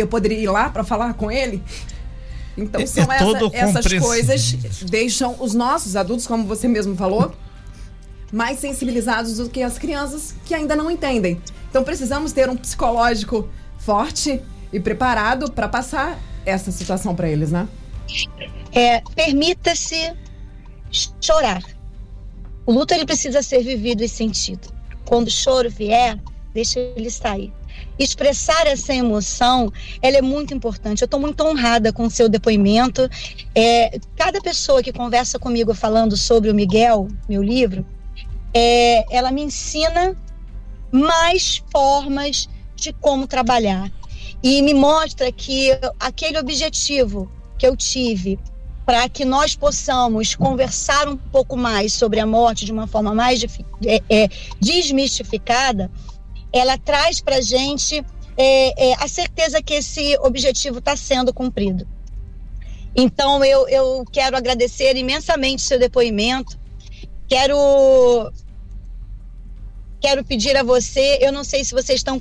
eu 0.00 0.06
poderia 0.06 0.38
ir 0.38 0.48
lá 0.48 0.68
para 0.68 0.84
falar 0.84 1.14
com 1.14 1.30
ele? 1.30 1.62
Então, 2.56 2.80
é, 2.80 2.86
são 2.86 3.10
é 3.10 3.16
essa, 3.52 3.78
essas 3.78 3.98
coisas 3.98 4.52
deixam 4.84 5.36
os 5.38 5.54
nossos 5.54 5.96
adultos, 5.96 6.26
como 6.26 6.44
você 6.44 6.68
mesmo 6.68 6.96
falou, 6.96 7.32
mais 8.32 8.58
sensibilizados 8.58 9.36
do 9.36 9.48
que 9.48 9.62
as 9.62 9.78
crianças 9.78 10.34
que 10.44 10.54
ainda 10.54 10.76
não 10.76 10.90
entendem. 10.90 11.40
Então, 11.68 11.82
precisamos 11.82 12.32
ter 12.32 12.48
um 12.50 12.56
psicológico 12.56 13.48
forte 13.78 14.42
e 14.72 14.78
preparado 14.78 15.50
para 15.50 15.68
passar 15.68 16.18
essa 16.44 16.70
situação 16.70 17.14
para 17.14 17.28
eles, 17.28 17.50
né? 17.50 17.68
É, 18.72 19.00
permita-se 19.14 20.12
chorar. 21.20 21.62
O 22.66 22.72
luto 22.72 22.92
ele 22.92 23.06
precisa 23.06 23.42
ser 23.42 23.62
vivido 23.62 24.02
e 24.02 24.08
sentido. 24.08 24.72
Quando 25.06 25.28
o 25.28 25.30
choro 25.30 25.70
vier, 25.70 26.18
deixa 26.52 26.78
ele 26.78 27.10
sair 27.10 27.52
expressar 27.98 28.66
essa 28.66 28.94
emoção, 28.94 29.72
ela 30.00 30.16
é 30.16 30.22
muito 30.22 30.54
importante. 30.54 31.02
Eu 31.02 31.06
estou 31.06 31.20
muito 31.20 31.42
honrada 31.44 31.92
com 31.92 32.06
o 32.06 32.10
seu 32.10 32.28
depoimento. 32.28 33.08
É, 33.54 33.98
cada 34.16 34.40
pessoa 34.40 34.82
que 34.82 34.92
conversa 34.92 35.38
comigo 35.38 35.74
falando 35.74 36.16
sobre 36.16 36.50
o 36.50 36.54
Miguel, 36.54 37.08
meu 37.28 37.42
livro, 37.42 37.84
é, 38.54 39.04
ela 39.14 39.30
me 39.30 39.42
ensina 39.42 40.16
mais 40.90 41.62
formas 41.70 42.48
de 42.74 42.92
como 42.94 43.26
trabalhar 43.26 43.90
e 44.42 44.62
me 44.62 44.74
mostra 44.74 45.30
que 45.30 45.70
aquele 45.98 46.38
objetivo 46.38 47.30
que 47.58 47.66
eu 47.66 47.76
tive 47.76 48.38
para 48.86 49.08
que 49.08 49.24
nós 49.24 49.54
possamos 49.54 50.34
conversar 50.34 51.06
um 51.06 51.16
pouco 51.16 51.56
mais 51.56 51.92
sobre 51.92 52.18
a 52.18 52.26
morte 52.26 52.64
de 52.64 52.72
uma 52.72 52.86
forma 52.86 53.14
mais 53.14 53.44
é, 53.84 54.02
é, 54.08 54.28
desmistificada, 54.58 55.90
ela 56.52 56.76
traz 56.78 57.20
para 57.20 57.36
a 57.36 57.40
gente 57.40 58.04
é, 58.36 58.90
é, 58.90 58.94
a 58.98 59.08
certeza 59.08 59.62
que 59.62 59.74
esse 59.74 60.16
objetivo 60.20 60.78
está 60.78 60.96
sendo 60.96 61.32
cumprido. 61.32 61.86
Então, 62.94 63.44
eu, 63.44 63.68
eu 63.68 64.04
quero 64.10 64.36
agradecer 64.36 64.96
imensamente 64.96 65.62
seu 65.62 65.78
depoimento. 65.78 66.58
Quero, 67.28 68.32
quero 70.00 70.24
pedir 70.24 70.56
a 70.56 70.62
você, 70.62 71.18
eu 71.20 71.32
não 71.32 71.44
sei 71.44 71.64
se 71.64 71.72
vocês 71.72 72.00
estão 72.00 72.20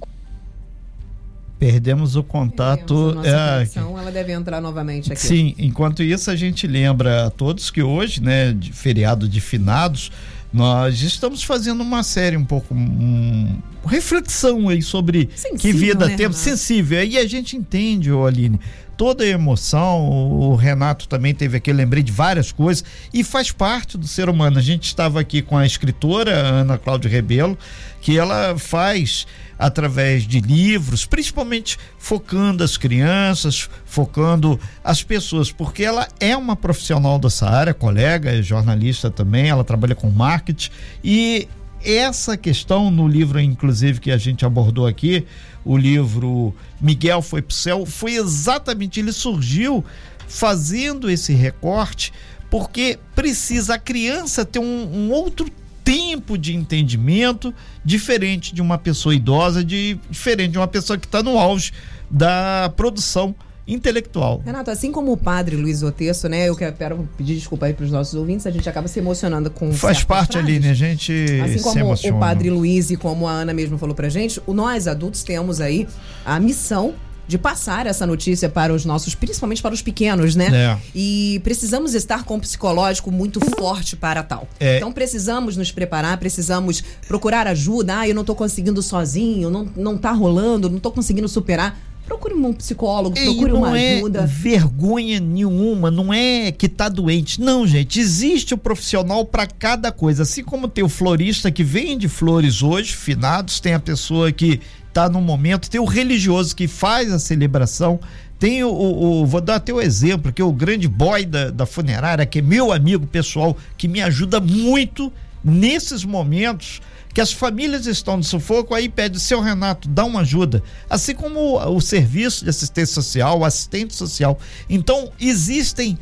Perdemos 1.57 2.15
o 2.15 2.23
contato. 2.23 3.13
Perdemos 3.13 3.33
a 3.33 3.53
conexão, 3.53 3.97
é, 3.97 4.01
ela 4.01 4.11
deve 4.11 4.31
entrar 4.31 4.61
novamente 4.61 5.11
aqui. 5.11 5.21
Sim, 5.21 5.55
enquanto 5.57 6.01
isso 6.01 6.31
a 6.31 6.35
gente 6.35 6.65
lembra 6.65 7.25
a 7.25 7.29
todos 7.29 7.69
que 7.69 7.83
hoje, 7.83 8.21
né, 8.21 8.53
de 8.53 8.71
feriado 8.71 9.27
de 9.27 9.41
finados, 9.41 10.09
nós 10.51 11.01
estamos 11.01 11.43
fazendo 11.43 11.81
uma 11.81 12.01
série 12.01 12.35
um 12.35 12.45
pouco 12.45 12.73
um, 12.73 13.59
reflexão 13.85 14.69
aí 14.69 14.81
sobre 14.81 15.29
sensível, 15.35 15.59
que 15.59 15.71
vida 15.71 16.07
né, 16.07 16.15
temos 16.15 16.37
sensível. 16.37 16.99
Aí 16.99 17.17
a 17.17 17.27
gente 17.27 17.55
entende, 17.55 18.11
Aline, 18.11 18.59
toda 18.99 19.23
a 19.23 19.27
emoção. 19.27 20.09
O 20.09 20.55
Renato 20.55 21.07
também 21.07 21.33
teve 21.33 21.55
aqui, 21.55 21.71
lembrei 21.71 22.03
de 22.03 22.11
várias 22.11 22.51
coisas 22.51 22.83
e 23.13 23.23
faz 23.23 23.49
parte 23.49 23.97
do 23.97 24.05
ser 24.05 24.27
humano. 24.27 24.59
A 24.59 24.61
gente 24.61 24.83
estava 24.83 25.21
aqui 25.21 25.41
com 25.41 25.57
a 25.57 25.65
escritora 25.65 26.35
Ana 26.35 26.77
Cláudia 26.77 27.09
Rebelo, 27.09 27.57
que 28.01 28.17
ela 28.17 28.59
faz 28.59 29.25
através 29.57 30.23
de 30.23 30.41
livros, 30.41 31.05
principalmente 31.05 31.77
focando 31.97 32.61
as 32.61 32.75
crianças, 32.75 33.69
focando 33.85 34.59
as 34.83 35.01
pessoas, 35.01 35.49
porque 35.49 35.83
ela 35.83 36.05
é 36.19 36.35
uma 36.35 36.57
profissional 36.57 37.17
dessa 37.17 37.49
área, 37.49 37.73
colega, 37.73 38.31
é 38.31 38.41
jornalista 38.41 39.09
também, 39.09 39.47
ela 39.47 39.63
trabalha 39.63 39.95
com 39.95 40.09
marketing 40.09 40.71
e 41.01 41.47
essa 41.83 42.35
questão 42.35 42.91
no 42.91 43.07
livro, 43.07 43.39
inclusive, 43.39 43.99
que 43.99 44.11
a 44.11 44.17
gente 44.17 44.45
abordou 44.45 44.85
aqui, 44.85 45.25
o 45.63 45.77
livro 45.77 46.53
Miguel 46.79 47.21
foi 47.21 47.41
pro 47.41 47.55
céu, 47.55 47.85
foi 47.85 48.15
exatamente, 48.15 48.99
ele 48.99 49.11
surgiu 49.11 49.83
fazendo 50.27 51.09
esse 51.09 51.33
recorte 51.33 52.13
porque 52.49 52.97
precisa 53.15 53.75
a 53.75 53.79
criança 53.79 54.43
ter 54.43 54.59
um, 54.59 54.63
um 54.63 55.11
outro 55.11 55.49
tempo 55.83 56.37
de 56.37 56.55
entendimento 56.55 57.53
diferente 57.83 58.53
de 58.53 58.61
uma 58.61 58.77
pessoa 58.77 59.13
idosa, 59.13 59.63
de, 59.63 59.99
diferente 60.09 60.51
de 60.51 60.57
uma 60.57 60.67
pessoa 60.67 60.97
que 60.97 61.05
está 61.05 61.23
no 61.23 61.37
auge 61.37 61.71
da 62.09 62.71
produção 62.75 63.35
intelectual. 63.73 64.41
Renato, 64.45 64.71
assim 64.71 64.91
como 64.91 65.11
o 65.11 65.17
padre 65.17 65.55
Luiz 65.55 65.83
Otesso, 65.83 66.27
né? 66.27 66.49
Eu 66.49 66.55
quero 66.55 67.07
pedir 67.17 67.35
desculpa 67.35 67.67
aí 67.67 67.73
para 67.73 67.85
os 67.85 67.91
nossos 67.91 68.15
ouvintes, 68.15 68.45
a 68.47 68.51
gente 68.51 68.67
acaba 68.67 68.87
se 68.87 68.99
emocionando 68.99 69.49
com 69.49 69.71
Faz 69.71 70.03
parte 70.03 70.33
frases. 70.33 70.49
ali, 70.49 70.59
né? 70.59 70.71
A 70.71 70.73
gente 70.73 71.13
assim 71.43 71.61
como 71.61 71.93
o 71.93 72.19
padre 72.19 72.49
Luiz 72.49 72.89
e 72.89 72.97
como 72.97 73.27
a 73.27 73.31
Ana 73.31 73.53
mesmo 73.53 73.77
falou 73.77 73.95
pra 73.95 74.09
gente, 74.09 74.41
nós 74.47 74.87
adultos 74.87 75.23
temos 75.23 75.61
aí 75.61 75.87
a 76.25 76.39
missão 76.39 76.93
de 77.29 77.37
passar 77.37 77.85
essa 77.85 78.07
notícia 78.07 78.49
para 78.49 78.73
os 78.73 78.85
nossos, 78.85 79.13
principalmente 79.13 79.61
para 79.61 79.71
os 79.71 79.83
pequenos, 79.83 80.35
né? 80.35 80.47
É. 80.51 80.77
E 80.95 81.39
precisamos 81.43 81.93
estar 81.93 82.23
com 82.23 82.37
um 82.37 82.39
psicológico 82.39 83.11
muito 83.11 83.39
forte 83.55 83.95
para 83.95 84.23
tal. 84.23 84.47
É. 84.59 84.77
Então 84.77 84.91
precisamos 84.91 85.55
nos 85.55 85.71
preparar, 85.71 86.17
precisamos 86.17 86.83
procurar 87.07 87.45
ajuda. 87.45 87.99
Ah, 87.99 88.07
eu 88.07 88.15
não 88.15 88.21
estou 88.21 88.35
conseguindo 88.35 88.81
sozinho, 88.81 89.51
não, 89.51 89.69
não 89.75 89.95
tá 89.95 90.11
rolando, 90.11 90.71
não 90.71 90.77
estou 90.77 90.91
conseguindo 90.91 91.27
superar 91.27 91.79
procure 92.05 92.33
um 92.33 92.53
psicólogo, 92.53 93.17
e 93.17 93.23
procure 93.23 93.51
uma 93.51 93.79
é 93.79 93.97
ajuda. 93.97 94.19
Não 94.19 94.25
é 94.25 94.27
vergonha 94.27 95.19
nenhuma, 95.19 95.91
não 95.91 96.13
é 96.13 96.51
que 96.51 96.67
tá 96.67 96.89
doente. 96.89 97.39
Não, 97.39 97.65
gente, 97.67 97.99
existe 97.99 98.53
o 98.53 98.57
um 98.57 98.59
profissional 98.59 99.23
para 99.25 99.45
cada 99.45 99.91
coisa. 99.91 100.23
Assim 100.23 100.43
como 100.43 100.67
tem 100.67 100.83
o 100.83 100.89
florista 100.89 101.51
que 101.51 101.63
vende 101.63 102.07
flores 102.07 102.63
hoje, 102.63 102.95
finados, 102.95 103.59
tem 103.59 103.73
a 103.73 103.79
pessoa 103.79 104.31
que 104.31 104.59
tá 104.91 105.07
no 105.07 105.21
momento, 105.21 105.69
tem 105.69 105.79
o 105.79 105.85
religioso 105.85 106.55
que 106.55 106.67
faz 106.67 107.11
a 107.13 107.19
celebração, 107.19 107.99
tem 108.39 108.63
o, 108.63 108.69
o, 108.69 109.21
o, 109.21 109.25
vou 109.25 109.41
dar 109.41 109.55
até 109.55 109.71
o 109.71 109.81
exemplo, 109.81 110.33
que 110.33 110.41
é 110.41 110.45
o 110.45 110.51
grande 110.51 110.87
boy 110.87 111.25
da, 111.25 111.51
da 111.51 111.65
funerária, 111.65 112.25
que 112.25 112.39
é 112.39 112.41
meu 112.41 112.71
amigo 112.71 113.05
pessoal, 113.05 113.55
que 113.77 113.87
me 113.87 114.01
ajuda 114.01 114.39
muito 114.39 115.11
nesses 115.43 116.03
momentos 116.03 116.81
que 117.13 117.21
as 117.21 117.31
famílias 117.31 117.85
estão 117.85 118.17
no 118.17 118.23
sufoco, 118.23 118.73
aí 118.73 118.87
pede, 118.87 119.19
seu 119.19 119.41
Renato, 119.41 119.89
dá 119.89 120.05
uma 120.05 120.21
ajuda. 120.21 120.63
Assim 120.89 121.15
como 121.15 121.39
o, 121.39 121.75
o 121.75 121.81
serviço 121.81 122.43
de 122.43 122.49
assistência 122.49 122.93
social, 122.93 123.39
o 123.39 123.45
assistente 123.45 123.95
social. 123.95 124.39
Então, 124.69 125.11
existem 125.19 125.97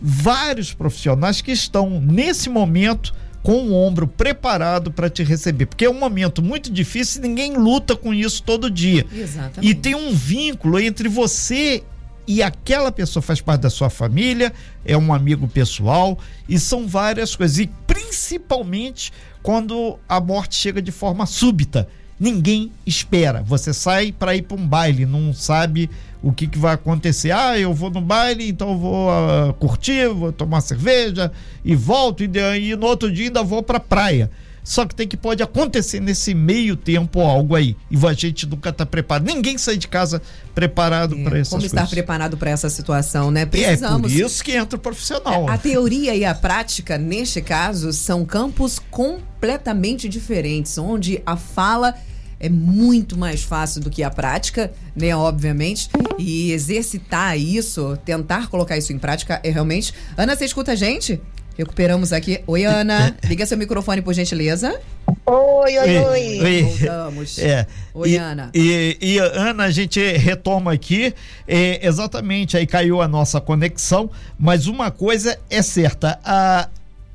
vários 0.00 0.72
profissionais 0.72 1.40
que 1.40 1.52
estão 1.52 2.00
nesse 2.00 2.48
momento 2.48 3.12
com 3.42 3.68
o 3.68 3.74
ombro 3.74 4.06
preparado 4.06 4.92
para 4.92 5.10
te 5.10 5.24
receber, 5.24 5.66
porque 5.66 5.84
é 5.84 5.90
um 5.90 5.98
momento 5.98 6.40
muito 6.40 6.70
difícil 6.70 7.22
e 7.24 7.28
ninguém 7.28 7.56
luta 7.56 7.96
com 7.96 8.14
isso 8.14 8.42
todo 8.42 8.70
dia. 8.70 9.04
Exatamente. 9.12 9.68
E 9.68 9.74
tem 9.74 9.94
um 9.94 10.14
vínculo 10.14 10.78
entre 10.78 11.08
você 11.08 11.82
e 12.26 12.40
aquela 12.40 12.92
pessoa 12.92 13.20
faz 13.20 13.40
parte 13.40 13.62
da 13.62 13.70
sua 13.70 13.90
família, 13.90 14.52
é 14.84 14.96
um 14.96 15.12
amigo 15.12 15.48
pessoal 15.48 16.18
e 16.48 16.58
são 16.58 16.86
várias 16.86 17.34
coisas. 17.34 17.58
E 17.58 17.66
principalmente 17.92 19.12
quando 19.42 19.98
a 20.08 20.18
morte 20.18 20.54
chega 20.54 20.80
de 20.80 20.90
forma 20.90 21.26
súbita. 21.26 21.86
Ninguém 22.18 22.72
espera. 22.86 23.42
Você 23.42 23.74
sai 23.74 24.12
para 24.12 24.34
ir 24.34 24.42
para 24.42 24.56
um 24.56 24.66
baile, 24.66 25.04
não 25.04 25.34
sabe 25.34 25.90
o 26.22 26.32
que, 26.32 26.46
que 26.46 26.58
vai 26.58 26.74
acontecer. 26.74 27.32
Ah, 27.32 27.58
eu 27.58 27.74
vou 27.74 27.90
no 27.90 28.00
baile, 28.00 28.48
então 28.48 28.78
vou 28.78 29.08
uh, 29.08 29.52
curtir, 29.54 30.08
vou 30.08 30.32
tomar 30.32 30.60
cerveja 30.60 31.32
e 31.64 31.74
volto, 31.74 32.22
e, 32.22 32.30
e 32.60 32.76
no 32.76 32.86
outro 32.86 33.10
dia 33.10 33.26
ainda 33.26 33.42
vou 33.42 33.62
pra 33.62 33.80
praia. 33.80 34.30
Só 34.64 34.86
que 34.86 34.94
tem 34.94 35.08
que 35.08 35.16
pode 35.16 35.42
acontecer 35.42 35.98
nesse 35.98 36.34
meio 36.34 36.76
tempo 36.76 37.20
algo 37.20 37.56
aí. 37.56 37.76
E 37.90 38.06
a 38.06 38.12
gente 38.12 38.46
nunca 38.46 38.70
está 38.70 38.86
preparado. 38.86 39.26
Ninguém 39.26 39.58
sai 39.58 39.76
de 39.76 39.88
casa 39.88 40.22
preparado 40.54 41.18
é, 41.18 41.24
para 41.24 41.38
essas 41.38 41.48
como 41.48 41.62
coisas. 41.62 41.70
Como 41.72 41.84
estar 41.84 41.94
preparado 41.94 42.36
para 42.36 42.50
essa 42.50 42.70
situação, 42.70 43.30
né? 43.32 43.44
Precisamos. 43.44 44.12
É 44.12 44.14
por 44.14 44.26
isso 44.26 44.44
que 44.44 44.52
entra 44.52 44.76
o 44.76 44.80
profissional. 44.80 45.48
A 45.48 45.58
teoria 45.58 46.14
e 46.14 46.24
a 46.24 46.32
prática, 46.32 46.96
neste 46.96 47.42
caso, 47.42 47.92
são 47.92 48.24
campos 48.24 48.78
completamente 48.78 50.08
diferentes, 50.08 50.78
onde 50.78 51.20
a 51.26 51.36
fala 51.36 51.96
é 52.42 52.48
muito 52.48 53.16
mais 53.16 53.44
fácil 53.44 53.80
do 53.80 53.88
que 53.88 54.02
a 54.02 54.10
prática, 54.10 54.72
né? 54.96 55.14
Obviamente. 55.14 55.88
E 56.18 56.50
exercitar 56.50 57.38
isso, 57.38 57.96
tentar 58.04 58.48
colocar 58.48 58.76
isso 58.76 58.92
em 58.92 58.98
prática 58.98 59.40
é 59.44 59.50
realmente. 59.50 59.94
Ana, 60.16 60.34
você 60.34 60.44
escuta 60.44 60.72
a 60.72 60.74
gente? 60.74 61.20
Recuperamos 61.56 62.12
aqui. 62.12 62.42
Oi, 62.44 62.64
Ana. 62.64 63.16
Liga 63.24 63.46
seu 63.46 63.56
microfone, 63.56 64.02
por 64.02 64.12
gentileza. 64.12 64.80
Oi, 65.24 65.78
oi, 65.78 65.98
oi. 65.98 66.40
oi. 66.40 66.62
Voltamos. 66.62 67.38
É. 67.38 67.64
Oi, 67.94 68.10
e, 68.10 68.16
Ana. 68.16 68.50
E, 68.52 68.98
e, 69.00 69.18
Ana, 69.18 69.64
a 69.64 69.70
gente 69.70 70.00
retoma 70.16 70.72
aqui. 70.72 71.14
É, 71.46 71.86
exatamente, 71.86 72.56
aí 72.56 72.66
caiu 72.66 73.00
a 73.00 73.06
nossa 73.06 73.40
conexão. 73.40 74.10
Mas 74.36 74.66
uma 74.66 74.90
coisa 74.90 75.38
é 75.48 75.62
certa: 75.62 76.18
a 76.24 76.68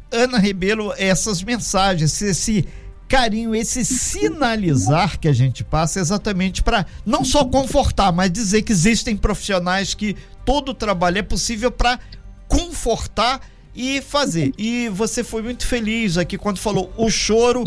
Ana 0.10 0.38
Rebelo, 0.38 0.94
essas 0.98 1.44
mensagens, 1.44 2.22
esse 2.22 2.66
carinho, 3.08 3.56
esse 3.56 3.86
sinalizar 3.86 5.20
que 5.20 5.28
a 5.28 5.34
gente 5.34 5.64
passa 5.64 6.00
exatamente 6.00 6.62
para 6.62 6.86
não 7.06 7.24
só 7.24 7.46
confortar, 7.46 8.12
mas 8.12 8.32
dizer 8.32 8.62
que 8.62 8.72
existem 8.72 9.16
profissionais 9.16 9.94
que 9.94 10.16
todo 10.46 10.74
trabalho 10.74 11.20
é 11.20 11.24
possível 11.24 11.72
para 11.72 12.00
confortar 12.48 13.42
e 13.74 14.02
fazer. 14.02 14.54
E 14.58 14.90
você 14.90 15.24
foi 15.24 15.42
muito 15.42 15.66
feliz 15.66 16.18
aqui 16.18 16.38
quando 16.38 16.58
falou 16.58 16.92
o 16.98 17.10
choro 17.10 17.64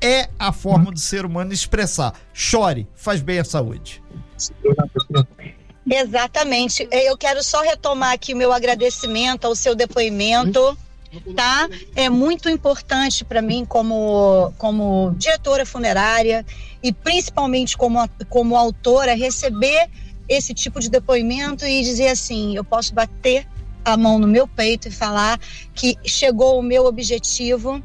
é 0.00 0.28
a 0.38 0.52
forma 0.52 0.90
do 0.90 0.98
ser 0.98 1.24
humano 1.24 1.52
expressar. 1.52 2.12
Chore, 2.32 2.88
faz 2.94 3.20
bem 3.20 3.38
à 3.38 3.44
saúde. 3.44 4.02
Exatamente. 5.88 6.88
Eu 6.90 7.16
quero 7.16 7.42
só 7.42 7.62
retomar 7.62 8.12
aqui 8.12 8.34
o 8.34 8.36
meu 8.36 8.52
agradecimento 8.52 9.44
ao 9.44 9.54
seu 9.54 9.76
depoimento 9.76 10.76
tá? 11.34 11.68
É 11.94 12.08
muito 12.08 12.48
importante 12.48 13.24
para 13.24 13.42
mim 13.42 13.64
como, 13.64 14.52
como 14.58 15.14
diretora 15.16 15.66
funerária 15.66 16.44
e 16.82 16.92
principalmente 16.92 17.76
como, 17.76 17.98
como 18.28 18.56
autora 18.56 19.14
receber 19.14 19.88
esse 20.28 20.54
tipo 20.54 20.80
de 20.80 20.88
depoimento 20.88 21.66
e 21.66 21.82
dizer 21.82 22.08
assim, 22.08 22.56
eu 22.56 22.64
posso 22.64 22.94
bater 22.94 23.46
a 23.84 23.96
mão 23.96 24.18
no 24.18 24.28
meu 24.28 24.46
peito 24.46 24.88
e 24.88 24.90
falar 24.90 25.38
que 25.74 25.96
chegou 26.04 26.58
o 26.58 26.62
meu 26.62 26.86
objetivo, 26.86 27.82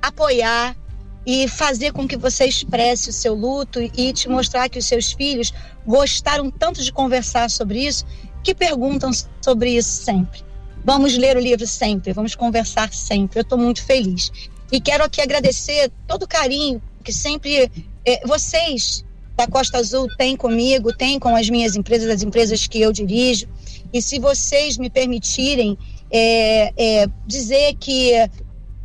apoiar 0.00 0.76
e 1.24 1.48
fazer 1.48 1.92
com 1.92 2.06
que 2.06 2.16
você 2.16 2.44
expresse 2.44 3.10
o 3.10 3.12
seu 3.12 3.34
luto 3.34 3.80
e 3.80 4.12
te 4.12 4.28
mostrar 4.28 4.68
que 4.68 4.78
os 4.78 4.86
seus 4.86 5.12
filhos 5.12 5.52
gostaram 5.86 6.50
tanto 6.50 6.82
de 6.82 6.92
conversar 6.92 7.48
sobre 7.48 7.86
isso 7.86 8.04
que 8.42 8.54
perguntam 8.54 9.10
sobre 9.40 9.70
isso 9.76 10.02
sempre. 10.04 10.51
Vamos 10.84 11.16
ler 11.16 11.36
o 11.36 11.40
livro 11.40 11.66
sempre, 11.66 12.12
vamos 12.12 12.34
conversar 12.34 12.92
sempre. 12.92 13.38
Eu 13.38 13.42
estou 13.42 13.58
muito 13.58 13.84
feliz. 13.84 14.30
E 14.70 14.80
quero 14.80 15.04
aqui 15.04 15.20
agradecer 15.20 15.90
todo 16.06 16.24
o 16.24 16.28
carinho 16.28 16.82
que 17.04 17.12
sempre 17.12 17.70
é, 18.04 18.26
vocês 18.26 19.04
da 19.36 19.46
Costa 19.46 19.78
Azul 19.78 20.08
têm 20.16 20.36
comigo, 20.36 20.94
têm 20.96 21.18
com 21.18 21.34
as 21.34 21.48
minhas 21.48 21.76
empresas, 21.76 22.08
as 22.08 22.22
empresas 22.22 22.66
que 22.66 22.80
eu 22.80 22.92
dirijo. 22.92 23.46
E 23.92 24.00
se 24.00 24.18
vocês 24.18 24.78
me 24.78 24.88
permitirem, 24.88 25.76
é, 26.10 26.72
é, 26.76 27.06
dizer 27.26 27.74
que 27.78 28.12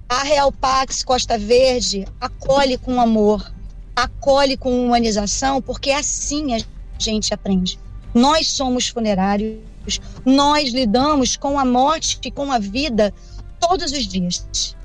a 0.10 0.24
Real 0.24 0.51
Pax 0.51 1.04
Costa 1.04 1.38
Verde 1.38 2.06
acolhe 2.20 2.77
com 2.77 3.00
amor, 3.00 3.54
acolhe 3.96 4.56
com 4.56 4.86
humanização, 4.86 5.62
porque 5.62 5.92
assim 5.92 6.56
a 6.56 6.60
gente 6.98 7.34
aprende. 7.34 7.80
Nós 8.13 8.48
somos 8.48 8.88
funerários, 8.88 9.58
nós 10.25 10.70
lidamos 10.70 11.36
com 11.36 11.60
a 11.60 11.65
morte 11.65 12.20
e 12.24 12.32
com 12.32 12.51
a 12.51 12.60
vida 12.60 13.13
todos 13.60 13.91
os 13.91 14.06
dias. 14.08 14.75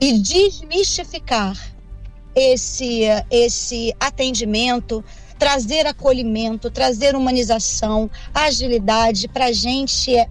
E 0.00 0.18
desmistificar 0.18 1.56
esse, 2.34 3.02
esse 3.30 3.94
atendimento, 3.98 5.04
trazer 5.38 5.86
acolhimento, 5.86 6.70
trazer 6.70 7.14
humanização, 7.14 8.10
agilidade, 8.34 9.28
para 9.28 9.46
a 9.46 9.52
gente 9.52 10.14
é, 10.14 10.28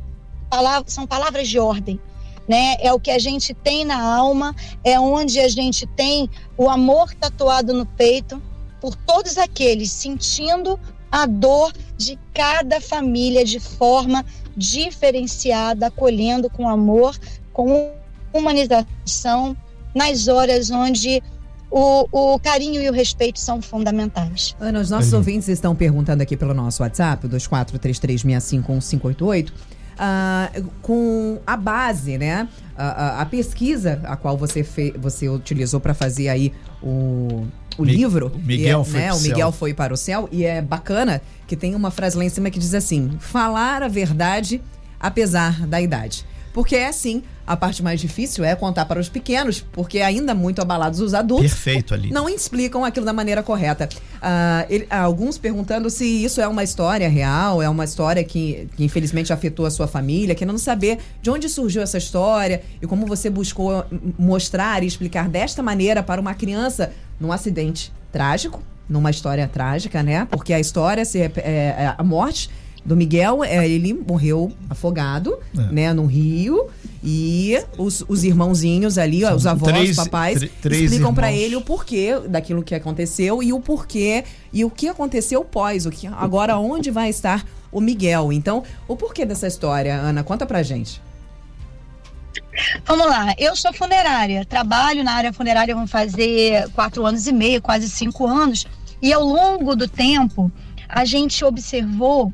são 0.86 1.06
palavras 1.06 1.48
de 1.48 1.60
ordem. 1.60 2.00
Né? 2.48 2.78
É 2.80 2.94
o 2.94 3.00
que 3.00 3.12
a 3.12 3.20
gente 3.20 3.54
tem 3.54 3.84
na 3.84 4.02
alma, 4.02 4.56
é 4.84 4.98
onde 4.98 5.40
a 5.40 5.50
gente 5.50 5.86
tem 5.86 6.30
o 6.58 6.70
amor 6.70 7.14
tatuado 7.14 7.74
no 7.74 7.86
peito 7.86 8.42
por 8.80 8.96
todos 8.96 9.38
aqueles 9.38 9.92
sentindo 9.92 10.80
a 11.12 11.26
dor 11.26 11.74
de 11.98 12.18
cada 12.34 12.80
família 12.80 13.44
de 13.44 13.60
forma 13.60 14.24
diferenciada, 14.56 15.88
acolhendo 15.88 16.50
com 16.50 16.70
amor, 16.70 17.18
com 17.51 17.92
humanização, 18.34 19.58
nas 19.96 20.27
horas 20.27 20.70
onde 20.70 21.24
o, 21.70 22.08
o, 22.12 22.39
carinho 22.39 22.82
e 22.82 22.89
o 22.89 22.94
respeito 22.94 23.39
são 23.39 23.62
fundamentais. 23.62 24.56
Ana, 24.60 24.80
os 24.80 24.89
nossos 24.89 25.13
ouvintes 25.13 25.48
estão 25.50 25.75
perguntando 25.75 26.24
aqui 26.24 26.38
pelo 26.38 26.54
nosso 26.54 26.84
WhatsApp, 26.84 27.27
2433651588, 27.27 29.51
uh, 29.98 30.63
com 30.82 31.39
a 31.46 31.58
base, 31.58 32.18
né? 32.18 32.48
A, 32.75 32.88
a, 32.88 33.22
a, 33.22 33.25
pesquisa 33.25 34.00
a 34.04 34.16
qual 34.16 34.38
você, 34.38 34.63
fe, 34.63 34.94
você 34.98 35.27
utilizou 35.27 35.80
para 35.80 35.94
fazer 35.94 36.30
aí 36.30 36.54
o, 36.82 37.48
o 37.77 37.84
Mi, 37.84 37.96
livro. 37.96 38.32
O 38.34 38.39
Miguel, 38.39 38.82
é, 38.82 38.84
foi 38.84 39.00
né, 39.00 39.13
o 39.13 39.20
Miguel 39.20 39.51
foi 39.51 39.74
para 39.74 39.94
o 39.94 39.98
céu. 39.98 40.30
E 40.32 40.46
é 40.46 40.62
bacana 40.62 41.22
que 41.48 41.56
tem 41.56 41.75
uma 41.75 41.92
frase 41.92 42.18
lá 42.18 42.24
em 42.24 42.30
cima 42.30 42.50
que 42.50 42.60
diz 42.60 42.74
assim: 42.74 43.18
falar 43.20 43.82
a 43.82 43.88
verdade 43.88 44.62
apesar 45.00 45.68
da 45.68 45.82
idade. 45.82 46.25
Porque 46.54 46.75
é 46.75 46.88
assim, 46.88 47.24
a 47.48 47.56
parte 47.56 47.82
mais 47.82 48.01
difícil 48.01 48.44
é 48.44 48.54
contar 48.56 48.86
para 48.86 49.00
os 49.00 49.08
pequenos, 49.08 49.66
porque 49.72 50.01
ainda 50.01 50.36
muito 50.36 50.62
abalados 50.62 51.00
os 51.00 51.13
adultos. 51.13 51.50
Perfeito 51.50 51.94
ali. 51.94 52.12
Não 52.12 52.27
explicam 52.27 52.84
aquilo 52.84 53.06
da 53.06 53.13
maneira 53.13 53.42
correta. 53.42 53.88
Uh, 54.18 54.66
ele, 54.70 54.86
alguns 54.89 55.38
perguntando 55.38 55.89
se 55.89 56.06
isso 56.06 56.42
é 56.42 56.48
uma 56.48 56.62
história 56.62 57.08
real, 57.08 57.62
é 57.62 57.70
uma 57.70 57.86
história 57.86 58.22
que, 58.22 58.68
que 58.75 58.84
infelizmente 58.84 59.32
afetou 59.32 59.66
a 59.66 59.72
sua 59.72 59.88
família, 59.88 60.36
querendo 60.36 60.60
saber 60.60 61.00
de 61.22 61.30
onde 61.30 61.48
surgiu 61.48 61.82
essa 61.82 61.98
história 61.98 62.62
e 62.82 62.86
como 62.86 63.06
você 63.06 63.30
buscou 63.30 63.86
mostrar 64.20 64.84
e 64.84 64.88
explicar 64.88 65.30
desta 65.30 65.63
maneira 65.63 66.04
para 66.04 66.20
uma 66.20 66.34
criança 66.34 66.92
num 67.18 67.32
acidente 67.32 67.94
trágico, 68.12 68.62
numa 68.89 69.10
história 69.10 69.48
trágica, 69.48 70.04
né? 70.04 70.27
Porque 70.30 70.54
a 70.54 70.60
história, 70.60 71.06
se 71.06 71.22
é, 71.22 71.32
é 71.38 71.96
a 71.98 72.04
morte 72.04 72.50
do 72.88 72.96
Miguel, 72.96 73.44
é, 73.44 73.68
ele 73.68 73.94
morreu 73.94 74.51
afogado, 74.70 75.38
é. 75.58 75.62
né, 75.72 75.94
no 75.94 76.06
rio. 76.06 76.70
E 77.04 77.58
os, 77.77 78.04
os 78.08 78.24
irmãozinhos 78.24 78.98
ali, 78.98 79.24
ó, 79.24 79.34
os 79.34 79.46
avós, 79.46 79.72
três, 79.72 79.89
os 79.92 79.96
papais, 79.96 80.42
explicam 80.44 81.13
para 81.13 81.32
ele 81.32 81.56
o 81.56 81.62
porquê 81.62 82.20
daquilo 82.27 82.63
que 82.63 82.74
aconteceu 82.74 83.44
e 83.44 83.54
o 83.54 83.60
porquê 83.60 84.24
e 84.51 84.66
o 84.66 84.70
que 84.70 84.88
aconteceu 84.88 85.44
pós, 85.46 85.86
o 85.86 85.92
que 85.92 86.08
agora 86.08 86.58
onde 86.58 86.89
vai 86.89 87.10
estar 87.10 87.46
o 87.72 87.80
Miguel. 87.80 88.34
Então, 88.34 88.63
o 88.88 88.96
porquê 88.96 89.25
dessa 89.25 89.48
história, 89.48 89.96
Ana, 89.96 90.24
conta 90.24 90.46
pra 90.46 90.63
gente. 90.63 91.01
Vamos 92.86 93.06
lá, 93.06 93.36
eu 93.38 93.56
sou 93.56 93.72
funerária, 93.72 94.44
trabalho 94.44 95.04
na 95.04 95.13
área 95.13 95.32
funerária, 95.32 95.75
vão 95.75 95.86
fazer 95.86 96.68
quatro 96.72 97.06
anos 97.06 97.27
e 97.27 97.32
meio, 97.32 97.62
quase 97.62 97.88
cinco 97.88 98.25
anos, 98.25 98.66
e 99.01 99.13
ao 99.13 99.24
longo 99.24 99.75
do 99.75 99.88
tempo 99.88 100.51
a 100.89 101.06
gente 101.06 101.44
observou 101.46 102.34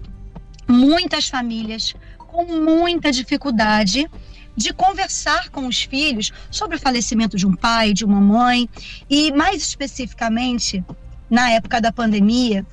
muitas 0.67 1.27
famílias 1.27 1.93
com 2.17 2.45
muita 2.45 3.11
dificuldade 3.11 4.09
de 4.55 4.73
conversar 4.73 5.49
com 5.49 5.67
os 5.67 5.83
filhos 5.83 6.31
sobre 6.51 6.77
o 6.77 6.79
falecimento 6.79 7.37
de 7.37 7.47
um 7.47 7.55
pai, 7.55 7.93
de 7.93 8.05
uma 8.05 8.21
mãe 8.21 8.69
e, 9.09 9.31
mais 9.31 9.61
especificamente, 9.61 10.83
na 11.29 11.49
época 11.51 11.81
da 11.81 11.91
pandemia, 11.91 12.65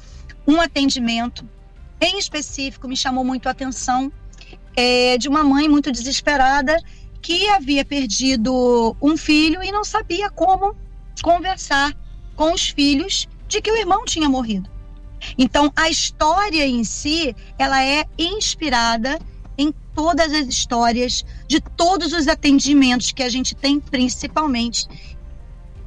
um 0.47 0.61
atendimento 0.61 1.49
em 2.01 2.19
específico 2.19 2.89
me 2.89 2.97
chamou 2.97 3.25
muito 3.25 3.47
a 3.47 3.53
atenção 3.53 4.11
é, 4.75 5.19
de 5.19 5.29
uma 5.29 5.45
mãe 5.45 5.69
muito 5.69 5.93
desesperada 5.93 6.77
que 7.21 7.49
havia 7.51 7.85
perdido 7.85 8.97
um 9.01 9.17
filho 9.17 9.63
e 9.63 9.71
não 9.71 9.85
sabia 9.85 10.31
como 10.31 10.75
conversar 11.23 11.95
com 12.35 12.53
os 12.55 12.71
filhos 12.71 13.29
de 13.47 13.61
que 13.61 13.71
o 13.71 13.77
irmão 13.77 14.05
tinha 14.05 14.29
morrido. 14.29 14.71
Então, 15.37 15.71
a 15.77 15.91
história 15.91 16.67
em 16.67 16.83
si, 16.83 17.37
ela 17.59 17.85
é 17.85 18.07
inspirada 18.19 19.19
em 19.59 19.75
todas 19.95 20.33
as 20.33 20.47
histórias 20.47 21.25
de 21.51 21.61
todos 21.61 22.13
os 22.13 22.29
atendimentos 22.29 23.11
que 23.11 23.25
a 23.25 23.29
gente 23.29 23.57
tem, 23.57 23.81
principalmente 23.81 24.87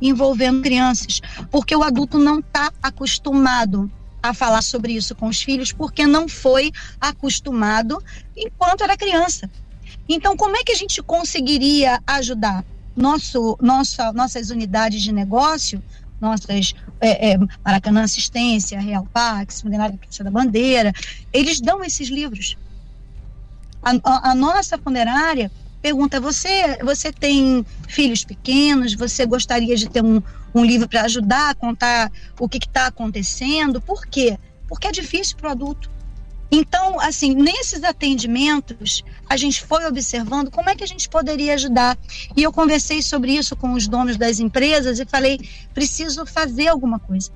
envolvendo 0.01 0.61
crianças, 0.61 1.21
porque 1.49 1.73
o 1.73 1.81
adulto 1.81 2.19
não 2.19 2.39
está 2.39 2.69
acostumado 2.83 3.89
a 4.21 4.33
falar 4.33 4.61
sobre 4.61 4.91
isso 4.91 5.15
com 5.15 5.29
os 5.29 5.41
filhos, 5.41 5.71
porque 5.71 6.05
não 6.05 6.27
foi 6.27 6.69
acostumado 6.99 8.03
enquanto 8.35 8.83
era 8.83 8.97
criança. 8.97 9.49
Então, 10.09 10.35
como 10.35 10.57
é 10.57 10.65
que 10.65 10.73
a 10.73 10.75
gente 10.75 11.01
conseguiria 11.01 11.97
ajudar 12.07 12.65
nosso, 12.93 13.57
nossa, 13.61 14.11
nossas 14.11 14.49
unidades 14.49 15.01
de 15.01 15.13
negócio 15.13 15.81
nossas 16.19 16.73
é, 17.01 17.31
é, 17.31 17.37
Maracanã 17.63 18.03
Assistência, 18.03 18.79
Real 18.79 19.05
Pax, 19.11 19.61
Praça 19.61 20.23
da 20.23 20.31
Bandeira, 20.31 20.93
eles 21.33 21.59
dão 21.59 21.83
esses 21.83 22.07
livros. 22.07 22.57
A, 23.83 24.31
a, 24.31 24.35
nossa 24.35 24.77
funerária 24.77 25.51
pergunta: 25.81 26.19
você, 26.19 26.77
você 26.83 27.11
tem 27.11 27.65
filhos 27.87 28.23
pequenos? 28.23 28.93
Você 28.93 29.25
gostaria 29.25 29.75
de 29.75 29.89
ter 29.89 30.03
um, 30.03 30.21
um 30.55 30.63
livro 30.63 30.87
para 30.87 31.01
ajudar 31.03 31.49
a 31.49 31.55
contar 31.55 32.11
o 32.39 32.47
que 32.47 32.57
está 32.57 32.87
acontecendo? 32.87 33.81
Por 33.81 34.05
quê? 34.05 34.37
Porque 34.67 34.87
é 34.87 34.91
difícil 34.91 35.35
para 35.37 35.49
o 35.49 35.51
adulto. 35.51 35.91
Então, 36.55 36.99
assim, 36.99 37.33
nesses 37.33 37.83
atendimentos, 37.83 39.03
a 39.27 39.35
gente 39.35 39.65
foi 39.65 39.85
observando 39.87 40.51
como 40.51 40.69
é 40.69 40.75
que 40.75 40.83
a 40.83 40.87
gente 40.87 41.09
poderia 41.09 41.55
ajudar. 41.55 41.97
E 42.37 42.43
eu 42.43 42.53
conversei 42.53 43.01
sobre 43.01 43.35
isso 43.35 43.55
com 43.55 43.73
os 43.73 43.87
donos 43.87 44.17
das 44.17 44.39
empresas 44.39 44.99
e 44.99 45.05
falei: 45.05 45.39
preciso 45.73 46.25
fazer 46.25 46.67
alguma 46.67 46.99
coisa, 46.99 47.31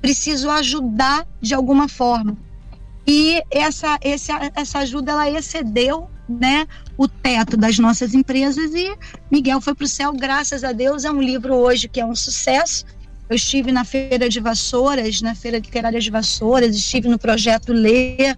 preciso 0.00 0.50
ajudar 0.50 1.26
de 1.40 1.54
alguma 1.54 1.86
forma. 1.86 2.36
E 3.06 3.42
essa, 3.50 3.98
essa, 4.00 4.52
essa 4.54 4.78
ajuda 4.78 5.12
ela 5.12 5.30
excedeu 5.30 6.08
né, 6.28 6.66
o 6.96 7.08
teto 7.08 7.56
das 7.56 7.78
nossas 7.78 8.14
empresas 8.14 8.72
e 8.74 8.96
Miguel 9.30 9.60
foi 9.60 9.74
para 9.74 9.84
o 9.84 9.88
céu, 9.88 10.12
graças 10.12 10.62
a 10.62 10.72
Deus. 10.72 11.04
É 11.04 11.10
um 11.10 11.20
livro 11.20 11.54
hoje 11.54 11.88
que 11.88 12.00
é 12.00 12.06
um 12.06 12.14
sucesso. 12.14 12.84
Eu 13.28 13.36
estive 13.36 13.72
na 13.72 13.84
Feira 13.84 14.28
de 14.28 14.40
Vassouras, 14.40 15.20
na 15.20 15.34
Feira 15.34 15.58
Literária 15.58 16.00
de 16.00 16.10
Vassouras, 16.10 16.76
estive 16.76 17.08
no 17.08 17.18
projeto 17.18 17.72
Ler, 17.72 18.36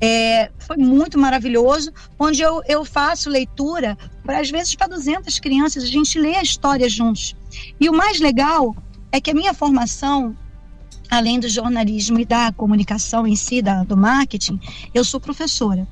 é, 0.00 0.50
foi 0.58 0.76
muito 0.76 1.18
maravilhoso, 1.18 1.92
onde 2.18 2.40
eu, 2.40 2.62
eu 2.68 2.84
faço 2.84 3.28
leitura, 3.28 3.98
para 4.24 4.40
às 4.40 4.50
vezes 4.50 4.74
para 4.74 4.88
200 4.88 5.38
crianças, 5.40 5.82
a 5.82 5.86
gente 5.86 6.18
lê 6.18 6.36
a 6.36 6.42
história 6.42 6.88
juntos. 6.88 7.34
E 7.80 7.88
o 7.88 7.92
mais 7.92 8.20
legal 8.20 8.76
é 9.10 9.20
que 9.20 9.30
a 9.30 9.34
minha 9.34 9.52
formação, 9.52 10.36
além 11.10 11.40
do 11.40 11.48
jornalismo 11.48 12.18
e 12.18 12.24
da 12.24 12.52
comunicação 12.52 13.26
em 13.26 13.36
si, 13.36 13.62
da, 13.62 13.84
do 13.84 13.96
marketing, 13.96 14.60
eu 14.94 15.04
sou 15.04 15.20
professora. 15.20 15.86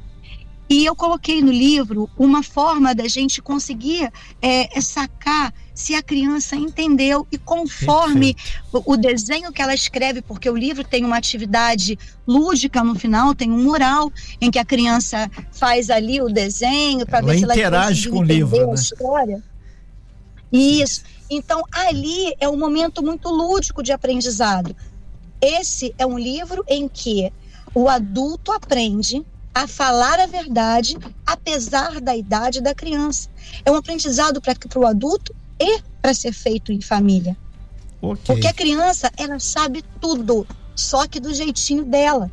E 0.68 0.84
eu 0.84 0.96
coloquei 0.96 1.40
no 1.40 1.52
livro 1.52 2.10
uma 2.18 2.42
forma 2.42 2.92
da 2.92 3.06
gente 3.06 3.40
conseguir 3.40 4.10
é, 4.42 4.80
sacar 4.80 5.54
se 5.72 5.94
a 5.94 6.02
criança 6.02 6.56
entendeu 6.56 7.24
e 7.30 7.38
conforme 7.38 8.34
o, 8.72 8.94
o, 8.94 8.96
desenho 8.96 9.52
que 9.52 9.62
ela 9.62 9.74
escreve, 9.74 10.22
porque 10.22 10.50
o 10.50 10.56
livro 10.56 10.82
tem 10.82 11.04
uma 11.04 11.16
atividade 11.16 11.96
lúdica 12.26 12.82
no 12.82 12.96
final, 12.96 13.32
tem 13.32 13.50
um 13.50 13.62
mural 13.62 14.10
em 14.40 14.50
que 14.50 14.58
a 14.58 14.64
criança 14.64 15.30
faz 15.52 15.88
ali 15.88 16.20
o 16.20 16.28
desenho 16.28 17.06
para 17.06 17.20
ver 17.20 17.38
se 17.38 17.44
ela 17.44 17.52
interage 17.52 18.08
com 18.08 18.18
o 18.18 18.22
livro, 18.24 18.66
né? 18.66 18.74
história. 18.74 19.42
Isso. 20.52 21.04
Então 21.30 21.62
ali 21.70 22.34
é 22.40 22.48
um 22.48 22.58
momento 22.58 23.04
muito 23.04 23.28
lúdico 23.28 23.84
de 23.84 23.92
aprendizado. 23.92 24.74
Esse 25.40 25.94
é 25.98 26.06
um 26.06 26.18
livro 26.18 26.64
em 26.68 26.88
que 26.88 27.32
o 27.74 27.88
adulto 27.88 28.52
aprende 28.52 29.24
a 29.54 29.66
falar 29.66 30.20
a 30.20 30.26
verdade, 30.26 30.98
apesar 31.24 32.00
da 32.00 32.14
idade 32.14 32.60
da 32.60 32.74
criança. 32.74 33.30
É 33.64 33.70
um 33.70 33.76
aprendizado 33.76 34.40
para 34.40 34.54
o 34.78 34.86
adulto 34.86 35.34
e 35.58 35.80
para 36.02 36.12
ser 36.12 36.32
feito 36.32 36.72
em 36.72 36.80
família. 36.80 37.36
Okay. 38.00 38.22
Porque 38.26 38.46
a 38.46 38.52
criança, 38.52 39.10
ela 39.16 39.38
sabe 39.40 39.82
tudo, 40.00 40.46
só 40.74 41.06
que 41.06 41.18
do 41.18 41.32
jeitinho 41.32 41.84
dela. 41.84 42.30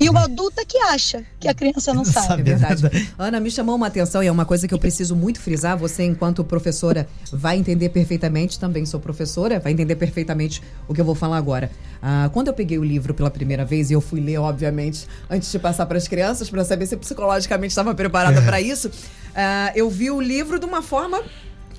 E 0.00 0.08
o 0.08 0.16
adulto 0.16 0.60
é 0.60 0.64
que 0.64 0.78
acha 0.78 1.24
que 1.40 1.48
a 1.48 1.54
criança 1.54 1.92
não 1.92 2.04
sabe. 2.06 2.42
É 2.42 2.44
verdade. 2.44 3.10
Ana, 3.18 3.40
me 3.40 3.50
chamou 3.50 3.74
uma 3.74 3.88
atenção 3.88 4.22
e 4.22 4.26
é 4.26 4.32
uma 4.32 4.44
coisa 4.44 4.68
que 4.68 4.74
eu 4.74 4.78
preciso 4.78 5.16
muito 5.16 5.40
frisar. 5.40 5.76
Você, 5.76 6.04
enquanto 6.04 6.44
professora, 6.44 7.08
vai 7.32 7.58
entender 7.58 7.88
perfeitamente, 7.88 8.58
também 8.58 8.86
sou 8.86 9.00
professora, 9.00 9.58
vai 9.58 9.72
entender 9.72 9.96
perfeitamente 9.96 10.62
o 10.86 10.94
que 10.94 11.00
eu 11.00 11.04
vou 11.04 11.14
falar 11.14 11.36
agora. 11.36 11.70
Ah, 12.00 12.30
quando 12.32 12.48
eu 12.48 12.54
peguei 12.54 12.78
o 12.78 12.84
livro 12.84 13.12
pela 13.12 13.30
primeira 13.30 13.64
vez, 13.64 13.90
e 13.90 13.94
eu 13.94 14.00
fui 14.00 14.20
ler, 14.20 14.38
obviamente, 14.38 15.06
antes 15.28 15.50
de 15.50 15.58
passar 15.58 15.86
para 15.86 15.98
as 15.98 16.06
crianças, 16.06 16.48
para 16.48 16.64
saber 16.64 16.86
se 16.86 16.96
psicologicamente 16.96 17.72
estava 17.72 17.94
preparada 17.94 18.38
é. 18.38 18.44
para 18.44 18.60
isso, 18.60 18.90
ah, 19.34 19.72
eu 19.74 19.90
vi 19.90 20.10
o 20.10 20.20
livro 20.20 20.58
de 20.58 20.66
uma 20.66 20.82
forma 20.82 21.22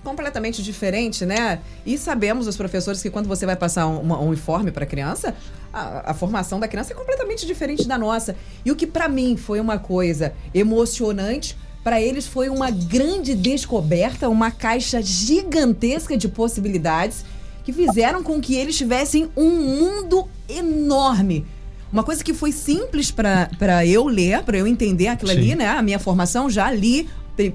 completamente 0.03 0.63
diferente, 0.63 1.25
né? 1.25 1.59
E 1.85 1.97
sabemos, 1.97 2.47
os 2.47 2.57
professores, 2.57 3.01
que 3.01 3.09
quando 3.09 3.27
você 3.27 3.45
vai 3.45 3.55
passar 3.55 3.87
um, 3.87 4.11
um 4.11 4.27
uniforme 4.27 4.71
para 4.71 4.83
a 4.83 4.87
criança, 4.87 5.35
a, 5.73 6.13
formação 6.13 6.59
da 6.59 6.67
criança 6.67 6.93
é 6.93 6.95
completamente 6.95 7.45
diferente 7.45 7.87
da 7.87 7.97
nossa. 7.97 8.35
E 8.65 8.71
o 8.71 8.75
que 8.75 8.87
para 8.87 9.07
mim 9.07 9.37
foi 9.37 9.59
uma 9.59 9.77
coisa 9.77 10.33
emocionante, 10.53 11.57
para 11.83 12.01
eles 12.01 12.27
foi 12.27 12.49
uma 12.49 12.69
grande 12.69 13.35
descoberta, 13.35 14.29
uma 14.29 14.51
caixa 14.51 15.01
gigantesca 15.01 16.17
de 16.17 16.27
possibilidades 16.27 17.23
que 17.63 17.71
fizeram 17.71 18.23
com 18.23 18.41
que 18.41 18.55
eles 18.55 18.77
tivessem 18.77 19.29
um 19.35 19.49
mundo 19.49 20.27
enorme. 20.47 21.45
Uma 21.91 22.03
coisa 22.03 22.23
que 22.23 22.33
foi 22.33 22.51
simples 22.51 23.11
para 23.11 23.85
eu 23.85 24.05
ler, 24.05 24.43
para 24.43 24.57
eu 24.57 24.67
entender 24.67 25.07
aquilo 25.07 25.31
Sim. 25.31 25.37
ali, 25.37 25.55
né? 25.55 25.67
A 25.67 25.81
minha 25.81 25.99
formação 25.99 26.49
já 26.49 26.71
li 26.71 27.07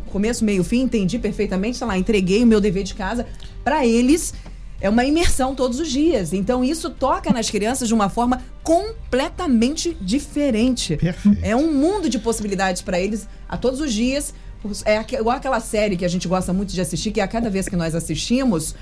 começo, 0.07 0.45
meio, 0.45 0.65
fim, 0.65 0.83
entendi 0.83 1.19
perfeitamente, 1.19 1.77
sei 1.77 1.87
lá, 1.87 1.99
entreguei 1.99 2.43
o 2.43 2.47
meu 2.47 2.61
dever 2.61 2.85
de 2.85 2.95
casa 2.95 3.27
para 3.63 3.87
eles. 3.87 4.33
É 4.81 4.89
uma 4.89 5.05
imersão 5.05 5.55
todos 5.55 5.81
os 5.81 5.91
dias. 5.91 6.33
Então, 6.33 6.63
isso 6.65 6.91
toca 6.91 7.33
nas 7.33 7.51
crianças 7.51 7.89
de 7.89 7.95
uma 7.95 8.09
forma 8.09 8.43
completamente 8.63 9.97
diferente. 10.01 10.97
Perfeito. 10.97 11.39
É 11.43 11.55
um 11.57 11.73
mundo 11.73 12.09
de 12.09 12.19
possibilidades 12.19 12.83
para 12.83 13.01
eles 13.01 13.29
a 13.49 13.57
todos 13.57 13.81
os 13.81 13.93
dias. 13.93 14.35
É 14.85 14.99
igual 15.19 15.37
aquela 15.37 15.61
série 15.61 15.97
que 15.97 16.05
a 16.05 16.09
gente 16.09 16.27
gosta 16.27 16.53
muito 16.53 16.73
de 16.73 16.81
assistir, 16.81 17.13
que 17.13 17.21
a 17.21 17.29
cada 17.29 17.51
vez 17.51 17.69
que 17.69 17.77
nós 17.77 17.95
assistimos, 17.95 18.75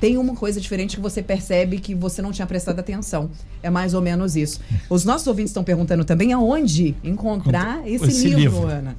tem 0.00 0.16
uma 0.16 0.34
coisa 0.34 0.60
diferente 0.60 0.96
que 0.96 1.02
você 1.02 1.22
percebe 1.22 1.78
que 1.78 1.94
você 1.94 2.22
não 2.22 2.32
tinha 2.32 2.46
prestado 2.46 2.78
atenção. 2.78 3.30
É 3.62 3.68
mais 3.68 3.94
ou 3.94 4.00
menos 4.00 4.36
isso. 4.36 4.60
Os 4.88 5.04
nossos 5.04 5.26
ouvintes 5.26 5.50
estão 5.50 5.64
perguntando 5.64 6.04
também 6.04 6.32
aonde 6.32 6.94
encontrar 7.02 7.86
esse, 7.86 8.06
esse 8.06 8.28
livro, 8.28 8.60
livro, 8.60 8.66
Ana. 8.68 8.96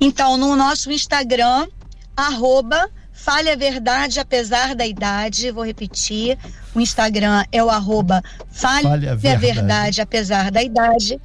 Então, 0.00 0.36
no 0.36 0.54
nosso 0.54 0.90
Instagram, 0.90 1.66
arroba 2.16 2.88
Fale 3.16 3.50
a 3.50 3.56
Verdade 3.56 4.20
Apesar 4.20 4.74
da 4.74 4.86
Idade, 4.86 5.50
vou 5.50 5.64
repetir, 5.64 6.38
o 6.74 6.80
Instagram 6.80 7.44
é 7.50 7.64
o 7.64 7.70
arroba 7.70 8.22
Fale, 8.50 8.82
Fale 8.82 9.08
a, 9.08 9.14
verdade. 9.14 9.26
a 9.26 9.54
Verdade 9.54 10.00
Apesar 10.02 10.50
da 10.50 10.62
Idade. 10.62 11.18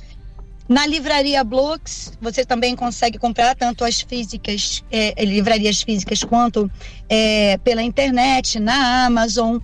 Na 0.69 0.87
livraria 0.87 1.43
Blocks, 1.43 2.13
você 2.21 2.45
também 2.45 2.77
consegue 2.77 3.17
comprar 3.17 3.55
tanto 3.55 3.83
as 3.83 3.99
físicas, 3.99 4.81
é, 4.89 5.25
livrarias 5.25 5.81
físicas, 5.81 6.23
quanto 6.23 6.71
é, 7.09 7.57
pela 7.57 7.83
internet, 7.83 8.57
na 8.57 9.05
Amazon, 9.05 9.57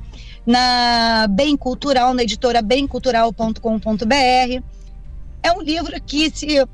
na 0.46 1.28
Bem 1.30 1.56
Cultural, 1.56 2.14
na 2.14 2.24
editora 2.24 2.62
bemcultural.com.br. 2.62 4.64
É 5.42 5.52
um 5.54 5.62
livro 5.62 5.96
que, 6.02 6.30
se 6.30 6.68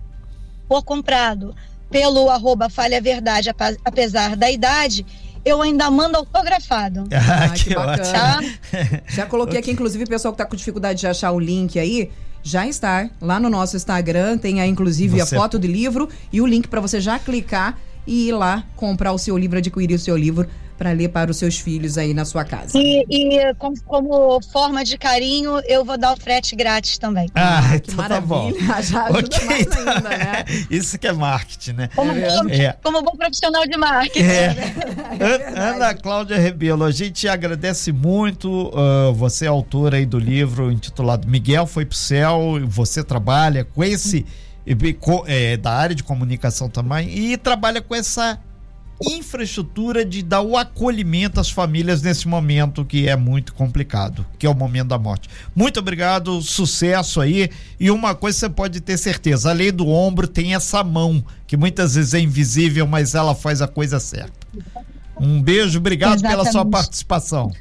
for 0.68 0.84
comprado 0.84 1.56
pelo 1.92 2.28
arroba 2.32 2.72
Falha 2.72 3.00
Verdade, 3.00 3.52
apesar 3.86 4.36
da 4.36 4.50
idade, 4.50 5.06
eu 5.46 5.62
ainda 5.62 5.90
mando 5.90 6.18
autografado. 6.18 7.08
Ah, 7.14 7.50
que, 7.50 7.66
que 7.66 7.76
bacana. 7.76 8.04
Tá? 8.04 8.40
Já 9.10 9.26
coloquei 9.26 9.60
aqui, 9.60 9.72
inclusive, 9.72 10.04
o 10.04 10.08
pessoal 10.08 10.34
que 10.34 10.42
está 10.42 10.46
com 10.50 10.56
dificuldade 10.56 11.00
de 11.00 11.08
achar 11.08 11.32
o 11.32 11.40
link 11.40 11.80
aí, 11.80 12.12
já 12.44 12.68
está 12.68 13.10
lá 13.22 13.40
no 13.40 13.50
nosso 13.50 13.78
Instagram, 13.78 14.38
tem 14.38 14.60
aí, 14.60 14.70
inclusive, 14.70 15.20
você... 15.20 15.36
a 15.36 15.40
foto 15.40 15.58
do 15.58 15.66
livro 15.66 16.10
e 16.32 16.42
o 16.42 16.46
link 16.46 16.68
para 16.68 16.82
você 16.82 17.00
já 17.00 17.18
clicar 17.18 17.80
e 18.06 18.28
ir 18.28 18.34
lá 18.34 18.66
comprar 18.76 19.14
o 19.14 19.18
seu 19.18 19.38
livro, 19.38 19.58
adquirir 19.58 19.96
o 19.96 20.00
seu 20.00 20.18
livro 20.18 20.48
para 20.78 20.92
ler 20.92 21.10
para 21.10 21.32
os 21.32 21.38
seus 21.38 21.58
filhos 21.60 21.98
aí 21.98 22.14
na 22.14 22.26
sua 22.26 22.44
casa. 22.44 22.78
E, 22.78 23.06
e 23.10 23.54
como, 23.56 23.82
como, 23.84 24.42
forma 24.52 24.84
de 24.84 24.98
carinho, 24.98 25.60
eu 25.68 25.86
vou 25.86 25.98
dar 25.98 26.14
o 26.14 26.18
frete 26.18 26.56
grátis 26.56 26.98
também. 26.98 27.30
Ah, 27.36 27.60
ah 27.60 27.80
que 27.80 27.92
então 27.92 27.96
maravilha. 27.96 28.22
Tá 28.22 28.28
bom. 28.28 28.52
Já 28.84 29.04
ajuda 29.06 29.20
okay, 29.20 29.46
mais 29.46 29.62
então, 29.62 29.94
ainda, 29.94 30.10
né? 30.10 30.46
Isso 30.70 30.98
que 30.98 31.08
é 31.08 31.14
marketing, 31.14 31.74
né? 31.74 31.90
Como, 31.96 32.12
é. 32.12 32.28
bom, 32.28 32.50
é. 32.50 32.78
como 32.84 33.02
bom 33.02 33.16
profissional 33.16 33.66
de 33.66 33.78
marketing. 33.78 34.26
É. 34.26 34.56
é 35.20 35.60
Ana 35.60 35.94
Cláudia 35.94 36.38
Rebelo, 36.38 36.84
a 36.84 36.92
gente 36.92 37.28
agradece 37.28 37.92
muito. 37.92 38.70
Uh, 38.70 39.14
você 39.14 39.46
é 39.46 39.48
autora 39.48 39.98
aí 39.98 40.06
do 40.06 40.20
livro 40.20 40.72
intitulado 40.72 41.28
Miguel 41.28 41.66
Foi 41.66 41.86
pro 41.86 41.98
Céu. 41.98 42.60
Você 42.68 43.04
trabalha 43.04 43.64
com 43.64 43.84
esse. 43.84 44.26
É, 45.28 45.58
da 45.58 45.72
área 45.72 45.94
de 45.94 46.04
comunicação 46.04 46.70
também 46.70 47.10
e 47.10 47.36
trabalha 47.36 47.82
com 47.82 47.94
essa 47.94 48.40
infraestrutura 49.12 50.06
de 50.06 50.22
dar 50.22 50.42
o 50.42 50.58
acolhimento 50.58 51.40
às 51.40 51.50
famílias 51.50 52.02
nesse 52.02 52.28
momento 52.28 52.86
que 52.86 53.08
é 53.08 53.16
muito 53.16 53.54
complicado, 53.54 54.26
que 54.38 54.46
é 54.46 54.50
o 54.50 54.56
momento 54.56 54.90
da 54.90 54.98
morte. 54.98 55.30
Muito 55.56 55.80
obrigado, 55.80 56.42
sucesso 56.42 57.22
aí. 57.22 57.50
E 57.80 57.90
uma 57.92 58.16
coisa 58.16 58.40
você 58.40 58.50
pode 58.50 58.82
ter 58.82 58.98
certeza: 58.98 59.50
além 59.50 59.72
do 59.72 59.88
ombro, 59.88 60.28
tem 60.28 60.56
essa 60.56 60.84
mão, 60.84 61.24
que 61.48 61.58
muitas 61.58 61.96
vezes 61.96 62.14
é 62.14 62.20
invisível, 62.20 62.88
mas 62.88 63.16
ela 63.16 63.36
faz 63.36 63.62
a 63.62 63.68
coisa 63.68 64.00
certa. 64.00 64.34
Um 65.20 65.42
beijo, 65.42 65.78
obrigado 65.80 66.16
Exatamente. 66.16 66.38
pela 66.38 66.52
sua 66.52 66.66
participação. 66.66 67.52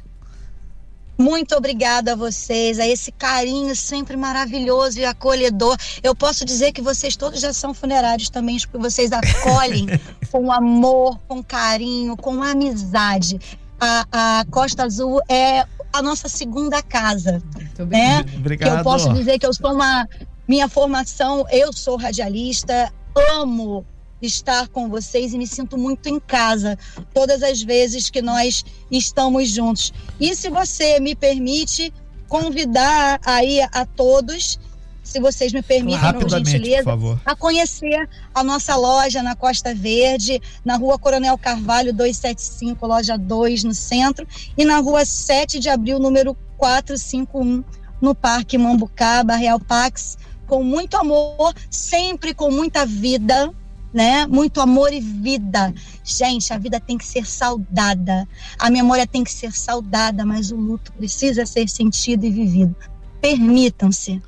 Muito 1.17 1.55
obrigada 1.55 2.13
a 2.13 2.15
vocês, 2.15 2.79
a 2.79 2.87
esse 2.87 3.11
carinho 3.11 3.75
sempre 3.75 4.17
maravilhoso 4.17 4.99
e 4.99 5.05
acolhedor. 5.05 5.77
Eu 6.01 6.15
posso 6.15 6.43
dizer 6.43 6.71
que 6.71 6.81
vocês 6.81 7.15
todos 7.15 7.39
já 7.39 7.53
são 7.53 7.73
funerários 7.73 8.29
também, 8.29 8.57
porque 8.59 8.77
vocês 8.77 9.11
acolhem 9.11 9.87
com 10.31 10.51
amor, 10.51 11.19
com 11.27 11.43
carinho, 11.43 12.17
com 12.17 12.41
amizade. 12.41 13.39
A, 13.79 14.05
a 14.11 14.45
Costa 14.49 14.83
Azul 14.83 15.21
é 15.29 15.65
a 15.91 16.01
nossa 16.01 16.27
segunda 16.27 16.81
casa. 16.81 17.43
Muito 17.55 17.85
né? 17.85 18.25
Obrigado. 18.37 18.77
Eu 18.77 18.83
posso 18.83 19.13
dizer 19.13 19.37
que 19.37 19.45
eu 19.45 19.53
sou 19.53 19.73
uma. 19.73 20.07
Minha 20.45 20.67
formação, 20.67 21.45
eu 21.49 21.71
sou 21.71 21.95
radialista, 21.95 22.91
amo 23.15 23.85
estar 24.25 24.67
com 24.67 24.89
vocês 24.89 25.33
e 25.33 25.37
me 25.37 25.47
sinto 25.47 25.77
muito 25.77 26.07
em 26.09 26.19
casa 26.19 26.77
todas 27.13 27.43
as 27.43 27.61
vezes 27.61 28.09
que 28.09 28.21
nós 28.21 28.63
estamos 28.91 29.49
juntos. 29.49 29.93
E 30.19 30.35
se 30.35 30.49
você 30.49 30.99
me 30.99 31.15
permite 31.15 31.93
convidar 32.27 33.19
aí 33.25 33.61
a 33.61 33.85
todos, 33.85 34.59
se 35.03 35.19
vocês 35.19 35.51
me 35.51 35.61
permitem, 35.61 36.13
por 36.13 36.29
gentileza, 36.29 36.97
por 36.97 37.19
a 37.25 37.35
conhecer 37.35 38.09
a 38.33 38.43
nossa 38.43 38.75
loja 38.75 39.21
na 39.21 39.35
Costa 39.35 39.75
Verde, 39.75 40.41
na 40.63 40.77
rua 40.77 40.97
Coronel 40.97 41.37
Carvalho 41.37 41.93
275, 41.93 42.87
loja 42.87 43.17
2, 43.17 43.65
no 43.65 43.73
centro, 43.73 44.25
e 44.57 44.63
na 44.63 44.79
rua 44.79 45.05
7 45.05 45.59
de 45.59 45.69
abril, 45.69 45.99
número 45.99 46.35
451, 46.57 47.63
no 48.01 48.15
Parque 48.15 48.57
Mambucaba, 48.57 49.35
Real 49.35 49.59
Pax, 49.59 50.17
com 50.47 50.63
muito 50.63 50.95
amor, 50.95 51.53
sempre 51.69 52.33
com 52.33 52.49
muita 52.49 52.85
vida, 52.85 53.53
né? 53.93 54.25
Muito 54.25 54.59
amor 54.59 54.91
e 54.91 54.99
vida. 54.99 55.73
Gente, 56.03 56.51
a 56.51 56.57
vida 56.57 56.79
tem 56.79 56.97
que 56.97 57.05
ser 57.05 57.25
saudada. 57.25 58.27
A 58.57 58.69
memória 58.69 59.05
tem 59.05 59.23
que 59.23 59.31
ser 59.31 59.53
saudada, 59.53 60.25
mas 60.25 60.51
o 60.51 60.55
luto 60.55 60.91
precisa 60.93 61.45
ser 61.45 61.69
sentido 61.69 62.25
e 62.25 62.31
vivido. 62.31 62.75
Permitam-se, 63.21 64.21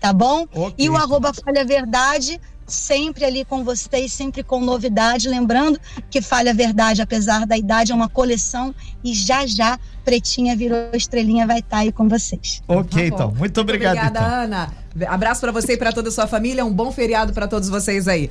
tá 0.00 0.12
bom? 0.12 0.46
Okay. 0.52 0.74
E 0.78 0.88
o 0.88 0.96
arroba 0.96 1.32
Falha 1.34 1.64
Verdade, 1.64 2.40
sempre 2.66 3.24
ali 3.24 3.44
com 3.44 3.64
vocês, 3.64 4.12
sempre 4.12 4.42
com 4.42 4.60
novidade. 4.60 5.28
Lembrando 5.28 5.80
que 6.10 6.22
Falha 6.22 6.54
Verdade, 6.54 7.02
apesar 7.02 7.46
da 7.46 7.58
idade, 7.58 7.92
é 7.92 7.94
uma 7.94 8.08
coleção 8.08 8.74
e 9.02 9.12
já 9.12 9.46
já 9.46 9.78
Pretinha 10.04 10.56
virou 10.56 10.90
estrelinha 10.94 11.46
vai 11.46 11.58
estar 11.58 11.78
tá 11.78 11.82
aí 11.82 11.92
com 11.92 12.08
vocês. 12.08 12.62
Ok, 12.66 13.10
tá 13.10 13.14
então. 13.14 13.34
Muito 13.34 13.60
obrigado. 13.60 13.98
Obrigada, 13.98 14.18
então. 14.20 14.40
Ana. 14.44 14.72
Abraço 15.06 15.40
para 15.40 15.52
você 15.52 15.74
e 15.74 15.76
para 15.76 15.92
toda 15.92 16.08
a 16.08 16.12
sua 16.12 16.26
família. 16.26 16.64
Um 16.64 16.72
bom 16.72 16.90
feriado 16.90 17.32
para 17.32 17.46
todos 17.46 17.68
vocês 17.68 18.08
aí. 18.08 18.30